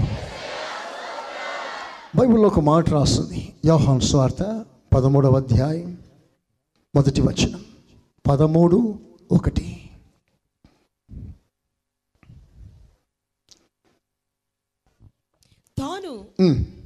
బైబిల్లో 2.16 2.47
ఒక 2.47 2.61
మాట 2.61 2.91
రాస్తుంది. 2.91 3.53
యోహాన్ 3.64 4.01
స్వార్థ 4.01 4.64
పదమూడవ 4.95 5.37
అధ్యాయం. 5.37 5.99
మొదటి 6.99 7.22
వచనం 7.22 7.62
పదమూడు 8.24 8.78
ఒకటి 9.30 9.66
తాను 15.78 16.12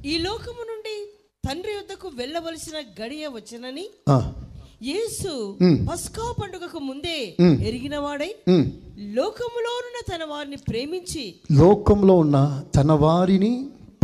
ఈ 0.05 0.15
లోకము 0.19 0.63
నుండి 0.71 0.95
తండ్రి 1.43 1.71
యొద్దకు 1.73 2.07
వెళ్ళవలసిన 2.17 2.77
గడియ 2.99 3.25
వచ్చనని 3.35 3.85
యేసు. 4.87 5.31
పస్కా 5.89 6.25
పండుగకు 6.39 6.79
ముందే 6.87 7.17
మ్. 7.41 7.53
ఎరిగినవాడై 7.67 8.29
ఉమ్. 8.47 8.65
లోకములోనున్న 9.15 9.99
తన 10.09 10.23
వారిని 10.31 10.57
ప్రేమించి 10.67 11.23
లోకంలో 11.59 12.15
ఉన్న 12.23 12.39
తన 12.75 12.91
వారిని 13.03 13.53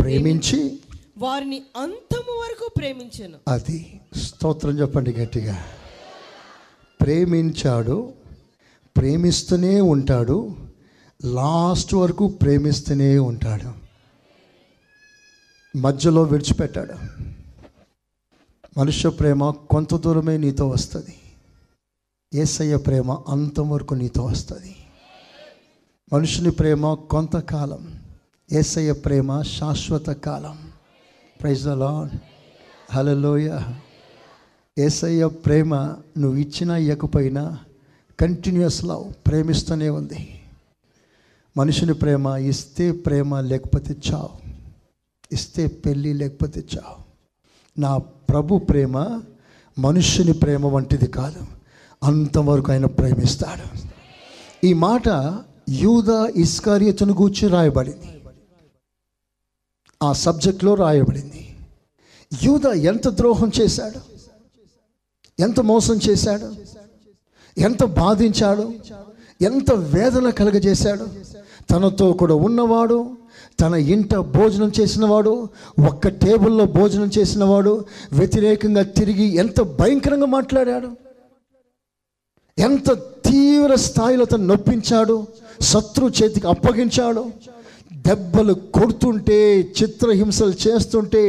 ప్రేమించి 0.00 0.60
వారిని 1.18 1.58
అంతము 1.76 2.34
వరకు 2.40 2.66
ప్రేమించాను 2.78 3.38
అది 3.48 3.78
స్తోత్రం 4.22 4.74
చెప్పండి 4.80 5.12
గట్టిగా 5.12 5.56
ప్రేమించాడు 7.00 8.12
ప్రేమిస్తూనే 8.96 9.80
ఉంటాడు 9.80 10.56
లాస్ట్ 11.24 11.94
వరకు 11.94 12.28
ప్రేమిస్తూనే 12.28 13.18
ఉంటాడు. 13.18 13.72
మధ్యలో 15.78 16.22
విడిచిపెట్టాడు. 16.22 16.94
మనుష్య 18.78 19.10
ప్రేమ 19.10 19.50
కొంత 19.50 19.94
దూరమే 19.94 20.36
నీతో 20.36 20.68
వస్తుంది. 20.68 21.18
ఏసయ్య 22.34 22.76
ప్రేమ 22.76 23.12
అంతం 23.12 23.70
వరకు 23.70 23.94
నీతో 23.94 24.24
వస్తుంది. 24.24 24.76
మనుషుని 26.12 26.50
ప్రేమ 26.50 26.94
కొంతకాలం 26.94 28.02
ఏసయ్య 28.52 28.92
ప్రేమ 28.92 29.42
శాశ్వత 29.42 30.06
కాలం 30.06 30.72
ప్రైజ్ 31.40 31.64
ద 31.64 31.68
లార్డ్. 31.68 32.14
హలోయ 32.90 33.58
ఏసయ్య 34.78 35.26
ప్రేమ 35.26 35.74
నువ్వు 36.18 36.36
ఇచ్చినా 36.36 36.76
ఇవ్వకపోయినా 36.76 37.58
కంటిన్యూస్ 38.20 38.84
లవ్ 38.84 39.12
ప్రేమిస్తూనే 39.26 39.88
ఉంది. 39.88 40.42
మనుషుని 41.56 41.94
ప్రేమ 41.94 42.26
ఇస్తే 42.26 42.92
ప్రేమ 42.92 43.40
లేకపోతే 43.40 43.96
చావు. 44.12 44.30
ఇస్తే 45.32 45.66
పెళ్ళి 45.66 46.12
లేకపోతే 46.12 46.64
చావు. 46.76 46.96
నా 47.80 47.96
ప్రభు 47.98 48.58
ప్రేమ 48.58 49.22
మనుష్యుని 49.78 50.32
ప్రేమ 50.32 50.66
వంటిది 50.66 51.06
కాదు. 51.06 51.46
అంతవరకు 52.02 52.72
ఆయన 52.72 52.86
ప్రేమిస్తాడు. 52.86 53.90
ఈ 54.66 54.72
మాట 54.72 55.08
యూద 55.68 56.30
ఇస్కార్యతను 56.36 57.12
గూర్చి 57.12 57.48
రాయబడింది. 57.48 58.20
ఆ 60.02 60.12
సబ్జెక్ట్లో 60.12 60.74
రాయబడింది. 60.74 61.56
యూద 62.42 62.66
ఎంత 62.66 63.08
ద్రోహం 63.08 63.50
చేశాడు? 63.60 64.19
ఎంత 65.40 65.60
మోసం 65.60 65.96
చేశాడు? 66.08 66.48
ఎంత 67.60 67.84
బాధించాడు? 67.84 68.64
ఎంత 69.40 69.70
వేదన 69.94 70.30
కలగజేశాడు? 70.30 71.06
తనతో 71.70 72.12
కూడా 72.12 72.34
ఉన్నవాడు 72.34 72.98
తన 73.60 73.74
ఇంట 73.74 74.14
భోజనం 74.14 74.72
చేసినవాడు 74.80 75.32
ఒక్క 75.88 76.08
టేబుల్లో 76.08 76.64
భోజనం 76.64 77.10
చేసినవాడు 77.18 77.84
వ్యతిరేకంగా 78.12 78.82
తిరిగి 78.82 79.26
ఎంత 79.34 79.60
భయంకరంగా 79.60 80.26
మాట్లాడాడు? 80.26 80.90
ఎంత 82.58 82.90
తీవ్ర 83.28 83.74
స్థాయిలో 83.74 84.24
తను 84.24 84.46
నొప్పించాడు? 84.46 85.16
శత్రు 85.60 86.06
చేతికి 86.18 86.48
అప్పగించాడు? 86.48 87.24
దెబ్బలు 88.06 88.52
కొడుతుంటే 88.52 89.38
చిత్రహింసలు 89.60 90.54
చేస్తుంటే 90.64 91.22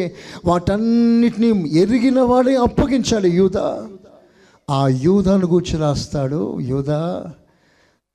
వాటన్నిటినీ 0.45 1.49
ఎరిగిన 1.79 2.19
వాడే 2.21 2.55
అప్పగించాడు 2.55 3.27
యూదా. 3.39 3.67
ఆ 4.71 4.87
యూదాను 4.87 5.47
గూర్చి 5.47 5.77
రాస్తాడు 5.77 6.59
యూదా 6.59 6.99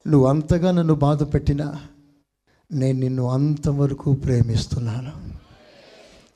నువ్వు 0.07 0.29
అంతగా 0.29 0.71
నన్ను 0.71 0.95
బాధ 0.95 1.23
పెట్టినా 1.23 1.67
నేను 2.73 2.99
నిన్ను 3.01 3.31
అంతవరకు 3.31 4.13
ప్రేమిస్తున్నాను. 4.13 5.13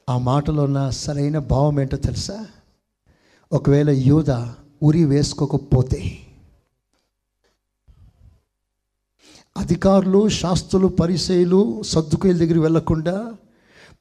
ఆ 0.09 0.19
మాటలో 0.19 0.65
ఉన్న 0.65 0.91
సరైన 0.91 1.39
భావం 1.39 1.81
ఏంటో 1.81 1.97
తెలుసా? 1.97 2.47
ఒకవేళ 3.53 3.91
యూధ 3.91 4.31
ఉరి 4.83 5.05
వేసుకోకపోతే 5.05 6.19
అధికారులు 9.57 10.29
శాస్త్రులు 10.29 10.87
పరిశైలు 10.87 11.83
సర్దుకుల 11.83 12.33
దగ్గరికి 12.33 12.59
వెళ్ళకుండా 12.59 13.33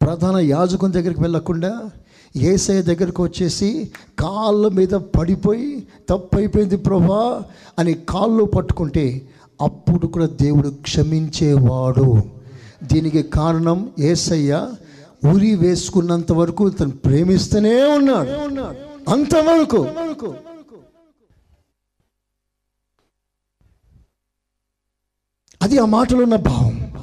ప్రధాన 0.02 0.38
యాజకుని 0.38 0.94
దగ్గరికి 0.94 1.22
వెళ్ళకుండా 1.22 1.92
ఏసఐ 2.38 2.82
దగ్గరకు 2.82 3.24
వచ్చేసి 3.24 3.92
కాళ్ళ 4.20 4.68
మీద 4.68 4.90
పడిపోయి 4.90 5.88
తప్పైపోయింది 6.10 6.78
ప్రభా 6.78 7.44
అని 7.80 7.94
కాళ్ళు 7.94 8.44
పట్టుకుంటే 8.44 9.30
అప్పుడు 9.62 10.08
కూడా 10.08 10.26
దేవుడు 10.26 10.70
క్షమించేవాడు. 10.70 12.24
దీనికి 12.84 13.24
కారణం 13.24 13.92
ఏసయ్య 14.00 14.72
ఉరి 15.34 15.56
వేసుకున్నంత 15.56 16.32
వరకు 16.32 16.70
తను 16.70 16.92
ప్రేమిస్తూనే 16.92 17.84
ఉన్నాడు. 17.84 18.30
అంతవరకు. 19.10 19.88
అది 25.62 25.78
ఆ 25.78 25.86
మాటలో 25.86 26.24
ఉన్న 26.24 26.36
భావం. 26.36 26.94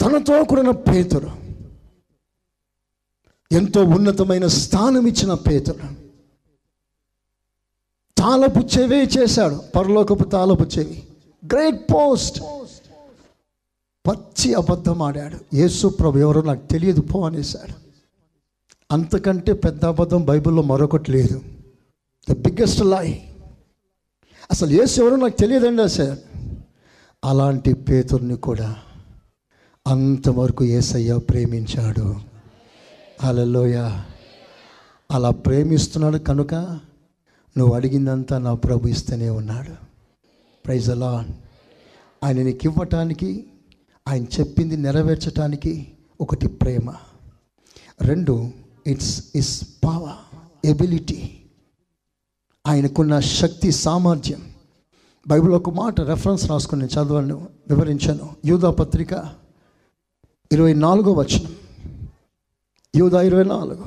తనతో 0.00 0.44
కూడిన 0.44 0.70
పేతురు. 0.70 1.41
ఎంతో 3.52 3.84
ఉన్నతమైన 3.84 4.46
స్థానం 4.46 5.06
ఇచ్చిన 5.06 5.34
పేతుడు 5.34 6.02
తాళపు 8.18 8.60
చేశాడు. 9.18 9.54
పరలోకపు 9.76 10.24
తాళపు 10.24 10.64
చెవి. 10.78 11.02
గ్రేట్ 11.52 11.80
పోస్ట్ 11.94 12.40
పచ్చి 14.08 14.54
అబద్ధం 14.54 15.02
ఆడాడు. 15.02 15.56
యేసు 15.56 15.88
ప్రభు 15.88 16.18
ఎవరో 16.18 16.42
నాకు 16.42 16.66
తెలియదు 16.66 17.00
పో 17.00 17.26
అనేసాడు 17.26 17.74
అంతకంటే 18.92 19.52
పెద్ద 19.52 19.84
అబద్ధం 19.84 20.24
బైబిల్లో 20.24 20.62
మరొకటి 20.62 21.12
లేదు. 21.12 21.42
ద 22.30 22.32
బిగ్గెస్ట్ 22.32 22.82
లై 22.84 23.20
అసలు 24.50 24.70
యేసు 24.70 25.00
ఎవరో 25.00 25.16
నాకు 25.16 25.36
తెలియదండి 25.36 25.88
సార్. 25.88 26.18
అలాంటి 27.24 27.72
పేతుర్ని 27.72 28.36
కూడా 28.36 28.76
అంతవరకు 29.86 30.64
ఏసయ్య 30.64 31.18
ప్రేమించాడు. 31.18 32.31
అలలోయ 33.20 33.98
అలా 35.10 35.30
ప్రేమిస్తున్నాడు 35.30 36.18
కనుక 36.18 36.54
నువ్వు 37.58 37.74
అడిగిందంతా 37.74 38.38
నా 38.38 38.54
ప్రభు 38.54 38.88
ఇస్తూనే 38.88 39.30
ఉన్నాడు. 39.30 39.72
ప్రైజ్ 40.66 40.90
అలా 40.90 41.26
ఆయన 42.24 42.42
నీకు 42.42 42.60
ఇవ్వటానికి 42.64 43.46
ఆయన 44.08 44.24
చెప్పింది 44.24 44.76
నెరవేర్చటానికి 44.76 45.92
ఒకటి 46.20 46.46
ప్రేమ. 46.46 46.94
రెండు 48.00 48.50
ఇట్స్ 48.86 49.24
ఇస్ 49.34 49.68
పవర్ 49.84 50.36
ఎబిలిటీ 50.64 51.30
ఆయనకున్న 52.66 53.20
శక్తి 53.20 53.72
సామర్థ్యం. 53.72 54.42
బైబిల్ 55.28 55.52
ఒక 55.52 55.70
మాట 55.70 56.00
రెఫరెన్స్ 56.00 56.50
రాసుకుని 56.50 56.86
నేను 56.86 57.04
చదవను 57.04 57.48
వివరించాను. 57.68 58.30
యూదా 58.44 58.70
పత్రిక 58.70 59.12
ఇరవై 60.52 60.74
నాలుగో 60.74 61.12
వచనం. 61.12 61.54
యూదా 62.96 63.22
ఇరవై 63.22 63.44
నాలుగు. 63.44 63.84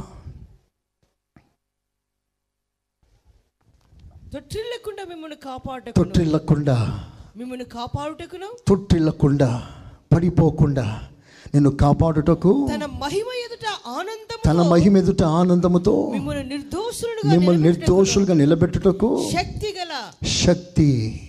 తొట్టిల్లకుండా 4.34 5.04
మిమ్మల్ని 5.10 5.38
కాపాడుటకును. 5.38 6.04
తొట్టిల్లకుండా. 6.04 7.06
మిమ్మల్ని 7.38 7.66
కాపాడుటకును. 7.66 8.48
తొట్టిల్లకుండా 8.68 9.68
పడిపోకుండా 10.14 11.08
నిన్ను 11.54 11.70
కాపాడుటకు. 11.70 12.70
తన 12.76 12.86
మహిమ 12.86 13.26
ఎదుట 13.46 13.68
ఆనందము 13.88 14.42
తన 14.46 14.70
మహిమ 14.70 14.98
ఎదుట 14.98 15.24
ఆనందముతో. 15.24 16.12
మిమ్మల్ని 16.12 16.50
నిర్దోషులుగా 16.50 17.32
మిమ్మల్ని 17.32 17.62
నిర్దోషులుగా 17.62 18.34
నిలబెట్టుటకు. 18.34 19.30
శక్తి 19.34 19.76
గల. 19.80 20.28
శక్తి 20.28 21.20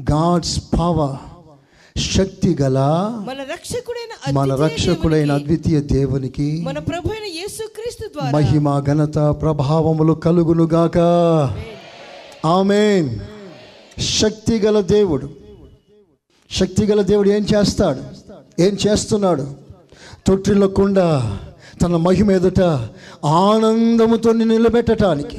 గాడ్స్ 0.00 0.60
పవర్ 0.78 1.35
శక్తి 1.96 2.56
గల 2.62 2.78
మన 3.26 3.46
రక్షకుడైన 3.52 4.32
మన 4.32 4.52
అద్వితీయ 4.52 4.66
రక్షకుడైన 4.66 5.26
దేవునికి, 5.26 5.44
అద్వితీయ 5.44 5.80
దేవునికి 5.80 6.62
మన 6.62 6.78
ప్రభు 6.78 7.08
అయిన 7.08 7.34
యేసుక్రీస్తు 7.34 8.08
ద్వారా 8.08 8.30
మహిమ 8.30 8.80
ఘనత 8.80 9.18
ప్రభావములు 9.18 10.12
కలుగునుగాక 10.12 10.98
ఆమెన్. 12.46 13.18
శక్తి 14.00 14.58
గల 14.58 14.80
దేవుడు. 14.80 15.30
శక్తి 16.50 16.86
గల 16.86 17.02
దేవుడు 17.02 17.28
ఏం 17.28 17.46
చేస్తాడు? 17.54 18.02
ఏం 18.62 18.76
చేస్తున్నాడు? 18.86 19.54
తొట్టిల్లకుండా 20.26 21.38
తన 21.82 21.96
మహిమ 21.96 22.30
ఎదుట 22.30 22.60
ఆనందముతో 23.24 24.32
నిలబెట్టడానికి 24.32 25.36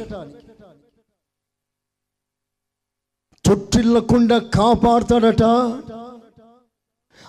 తొట్టిల్లకుండా 3.45 4.38
కాపాడుతాడట. 4.38 5.43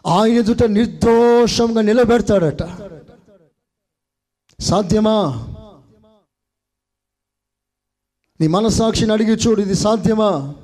ఆయన 0.06 0.32
ఎదుట 0.32 0.62
నిర్దోషంగా 0.62 1.80
నిలబెడతాడట. 1.80 2.62
సాధ్యమా? 4.60 5.44
నీ 8.40 8.46
మనసాక్షిని 8.46 9.12
అడిగి 9.12 9.32
చూడు 9.32 9.60
ఇది 9.60 9.74
సాధ్యమా? 9.74 10.54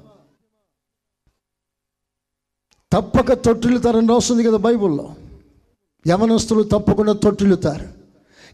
తప్పక 2.93 3.33
తొట్టిల్లుతారని 3.33 4.09
రాస్తుంది 4.09 4.45
కదా 4.45 4.57
బైబుల్లో. 4.57 5.15
యవనస్తులు 6.09 6.63
తప్పకుండా 6.63 7.13
తొట్టిల్లుతారు. 7.13 7.85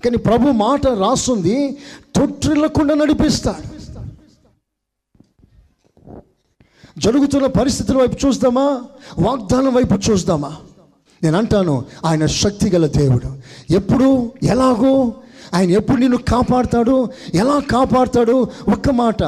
కానీ 0.05 0.17
ప్రభు 0.17 0.49
మాట 0.51 0.87
రాస్తుంది 0.87 1.79
తొట్టిల్లకుండా 2.17 2.95
నడిపిస్తాడు 2.95 3.81
జరుగుతున్న 7.01 7.47
పరిస్థితుల 7.47 7.97
వైపు 7.97 8.27
చూద్దామా? 8.27 8.85
వాగ్దానం 9.19 9.75
వైపు 9.75 10.11
చూద్దామా? 10.11 10.63
నేను 11.23 11.39
అంటాను 11.39 11.85
ఆయన 12.05 12.27
శక్తి 12.27 12.71
గల 12.71 12.87
దేవుడు. 12.87 13.37
ఎప్పుడు? 13.73 14.33
ఎలాగో? 14.43 15.13
ఆయన 15.55 15.71
ఎప్పుడు 15.71 15.97
నిన్ను 15.97 16.17
కాపాడుతాడు? 16.17 17.09
ఎలా 17.35 17.59
కాపాడుతాడు? 17.59 18.49
ఒక్క 18.69 18.91
మాట. 18.91 19.23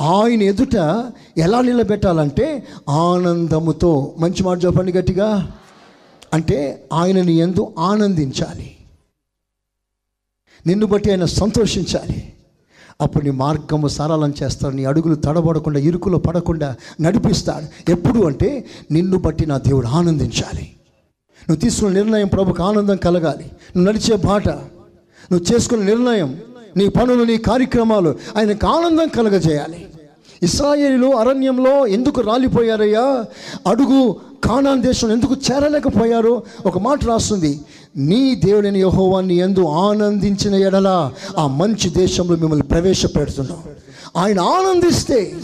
ఆయన 0.00 0.42
ఎదుట 0.42 1.04
ఎలా 1.38 1.60
నిలబెట్టాలంటే 1.60 2.66
ఆనందముతో. 2.88 4.14
మంచి 4.18 4.42
మాట 4.42 4.64
చెప్పండి 4.64 4.92
గట్టిగా. 4.92 5.52
అంటే 6.32 6.88
ఆయనని 6.92 7.32
ఎందు 7.32 7.74
ఆనందించాలి. 7.78 8.76
నిన్ను 10.66 10.86
బట్టి 10.86 11.10
ఆయన 11.10 11.24
సంతోషించాలి. 11.24 12.32
అప్పుడు 13.00 13.24
నీ 13.24 13.30
మార్గము 13.30 13.88
సరళం 13.88 14.34
చేస్తాడు. 14.42 14.74
నీ 14.74 14.84
అడుగులు 14.84 15.14
తడబడకుండా 15.14 15.80
ఇరుకులో 15.80 16.18
పడకుండా 16.18 16.76
నడిపిస్తాడు. 17.00 17.90
ఎప్పుడు 17.90 18.26
అంటే 18.26 18.66
నిన్ను 18.90 19.18
బట్టి 19.18 19.46
నా 19.46 19.58
దేవుడు 19.58 19.86
ఆనందించాలి. 19.86 20.74
నువ్వు 21.48 21.60
తీసుకున్న 21.60 21.94
నిర్ణయం 21.94 22.28
ప్రభుకు 22.28 22.62
ఆనందం 22.62 22.96
కలగాలి. 22.96 23.44
నువ్వు 23.76 23.92
నడిచే 23.92 24.16
బాట 24.16 24.48
నువ్వు 25.32 25.54
చేసుకున్న 25.54 25.84
నిర్ణయం 25.84 26.40
నీ 26.76 26.88
పనులు 26.88 27.24
నీ 27.24 27.36
కార్యక్రమాలు 27.36 28.14
ఆయనకు 28.36 28.66
ఆనందం 28.66 29.08
కలగజేయాలి. 29.08 29.86
ఇస్రాయేలీలు 30.42 31.06
అరణ్యంలో 31.06 31.86
ఎందుకు 31.86 32.20
రాలిపోయారయ్యా? 32.20 33.24
అడుగు 33.66 34.16
కానాన్ 34.44 34.82
దేశం 34.82 35.12
ఎందుకు 35.12 35.34
చేరలేకపోయారు? 35.34 36.42
ఒక 36.66 36.78
మాట 36.78 37.04
రాస్తుంది 37.04 37.60
నీ 37.96 38.34
దేవుడైన 38.34 38.76
యహోవాన్ని 38.76 39.36
ఎందు 39.36 39.66
ఆనందించిన 39.66 40.54
ఎడల 40.54 41.12
ఆ 41.38 41.46
మంచి 41.46 41.90
దేశంలో 41.90 42.36
మిమ్మల్ని 42.36 42.66
ప్రవేశపెడుతున్నాం. 42.66 43.62
ఆయన 44.16 44.40
ఆనందిస్తే 44.40 45.34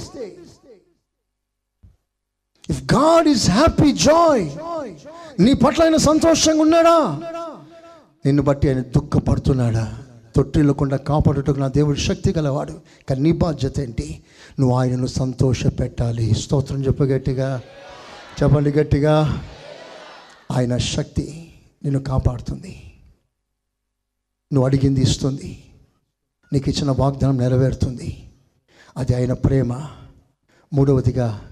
if 2.71 2.95
God 2.95 3.29
is 3.29 3.51
happy 3.51 3.93
joy 3.93 4.51
నీ 5.41 5.53
పట్ల 5.53 5.83
ఆయన 5.83 5.97
సంతోషంగా 5.97 6.61
ఉన్నాడా? 6.61 7.21
నిన్ను 8.27 8.43
బట్టి 8.43 8.69
ఆయన 8.69 8.81
దుఃఖపడుతున్నాడా? 8.81 9.99
తొట్టిల్లకుండా 10.37 10.97
కాపాడుటకు 10.97 11.59
నా 11.59 11.69
దేవుడు 11.69 11.99
శక్తి 11.99 12.35
గలవాడు. 12.39 12.73
కానీ 13.09 13.21
నీ 13.21 13.33
బాధ్యత 13.33 13.81
ఏంటి? 13.81 14.25
నువ్వు 14.61 14.77
ఆయనను 14.77 15.07
సంతోష 15.07 15.67
పెట్టాలి 15.67 16.35
స్తోత్రం 16.35 16.85
చెప్పు 16.85 17.03
గట్టిగా. 17.03 17.61
చెప్పండి 18.43 18.73
గట్టిగా. 18.73 19.45
ఆయన 20.53 20.77
శక్తి 20.77 21.55
నిన్ను 21.85 22.01
కాపాడుతుంది. 22.01 22.93
నువ్వు 24.53 24.67
అడిగింది 24.67 25.01
ఇస్తుంది. 25.01 25.65
నీకు 26.53 26.71
ఇచ్చిన 26.71 26.91
వాగ్దానం 26.91 27.39
నెరవేరుతుంది. 27.39 28.31
అది 28.97 29.15
ఆయన 29.17 29.33
ప్రేమ. 29.33 29.87
మూడవదిగా 30.73 31.51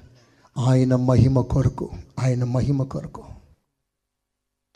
ఆయన 0.58 0.96
మహిమ 0.96 1.40
కొరకు 1.40 1.90
ఆయన 2.18 2.44
మహిమ 2.44 2.82
కొరకు. 2.82 3.22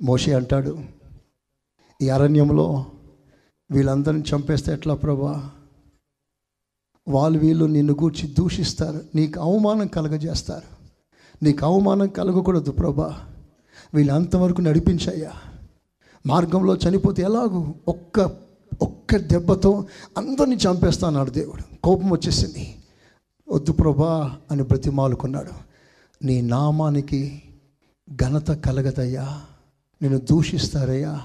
మోషే 0.03 0.35
అంటాడు 0.35 0.79
ఈ 2.03 2.09
అరణ్యంలో 2.09 2.87
వీళ్ళందరిని 3.71 4.23
చంపేస్తే 4.23 4.73
ఎట్లా 4.73 4.95
ప్రభా? 4.95 5.51
వాళ్ళు 7.09 7.39
వీళ్ళు 7.39 7.65
నిన్ను 7.65 7.93
గూర్చి 7.93 8.35
దూషిస్తారు 8.39 9.01
నీకు 9.15 9.41
అవమానం 9.41 9.87
కలగజేస్తారు. 9.87 10.77
నీకు 11.45 11.67
అవమానం 11.67 12.09
కలగకూడదు 12.09 12.71
ప్రభా. 12.71 13.25
వీళ్ళు 13.95 14.13
అంతవరకు 14.13 14.61
నడిపించయ్యా. 14.61 15.33
మార్గంలో 16.27 16.77
చనిపోతే 16.77 17.23
ఎలాగూ 17.23 17.75
ఒక్క 17.89 18.21
ఒక్క 18.83 19.17
దెబ్బతో 19.17 19.87
అందరినీ 20.19 20.57
చంపేస్తా 20.57 21.07
అన్నాడు 21.07 21.31
దేవుడు. 21.31 21.77
కోపం 21.81 22.11
వచ్చేసింది. 22.11 22.79
వద్దు 23.51 23.73
ప్రభా 23.73 24.39
అని 24.51 24.63
బ్రతిమాలుకున్నాడు. 24.63 25.66
నీ 26.23 26.41
నామానికి 26.41 27.43
ఘనత 28.23 28.51
కలగదయ్యా. 28.51 29.43
నేను 30.03 30.19
దూషిస్తారయ్యా. 30.19 31.23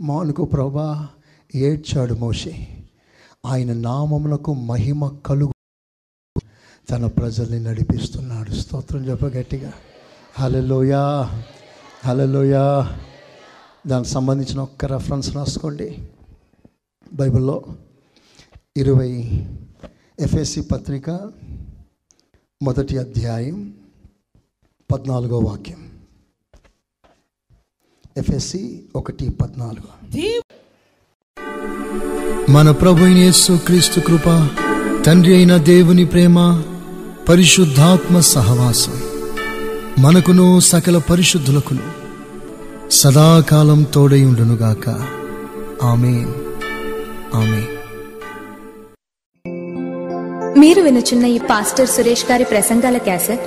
మానుకు 0.00 0.44
ప్రభా 0.44 1.08
ఏడ్చాడు 1.54 2.14
మోషే. 2.14 2.84
ఆయన 3.46 3.72
నామమునకు 3.72 4.54
మహిమ 4.54 5.08
కలుగు. 5.08 5.52
తన 6.90 7.06
ప్రజల్ని 7.06 7.60
నడిపిస్తున్నాడు. 7.60 8.50
స్తోత్రం 8.50 9.08
చెప్ప 9.08 9.24
గట్టిగా. 9.24 9.72
హలలోయా 10.38 11.30
హలలోయా 12.04 12.98
దానికి 13.86 14.10
సంబంధించిన 14.10 14.60
ఒక్క 14.60 14.84
రెఫరెన్స్ 14.84 15.34
రాసుకోండి. 15.36 16.08
బైబిల్లో 17.14 17.64
ఇరవై 18.76 19.46
ఎఫ్ఎస్సి 20.20 20.60
పత్రిక 20.60 21.10
మొదటి 22.62 22.98
అధ్యాయం 22.98 23.81
పద్నాలుగో 24.92 25.38
వాక్యం. 25.38 25.80
ఎఫ్ఎస్సి 28.16 28.62
ఒకటి 28.96 29.26
పద్నాలుగు. 29.40 29.88
మన 32.52 32.70
ప్రభు 32.72 33.04
యేసు 33.14 33.52
క్రీస్తు 33.66 34.00
కృప 34.00 34.28
తండ్రి 35.06 35.32
అయిన 35.34 35.56
దేవుని 35.66 36.04
ప్రేమ 36.04 36.38
పరిశుద్ధాత్మ 37.28 38.20
సహవాసం 38.30 38.96
మనకును 39.98 40.60
సకల 40.60 40.98
పరిశుద్ధులకును 41.10 41.86
సదాకాలం 42.90 43.82
తోడై 43.94 44.22
ఉండునుగాక 44.24 44.86
ఆమె 45.82 46.14
ఆమె 47.34 47.62
మీరు 50.60 50.80
వినుచున్న 50.82 51.26
ఈ 51.26 51.38
పాస్టర్ 51.50 51.90
సురేష్ 51.90 52.26
గారి 52.30 52.44
ప్రసంగాల 52.44 52.98
క్యాసెట్ 52.98 53.46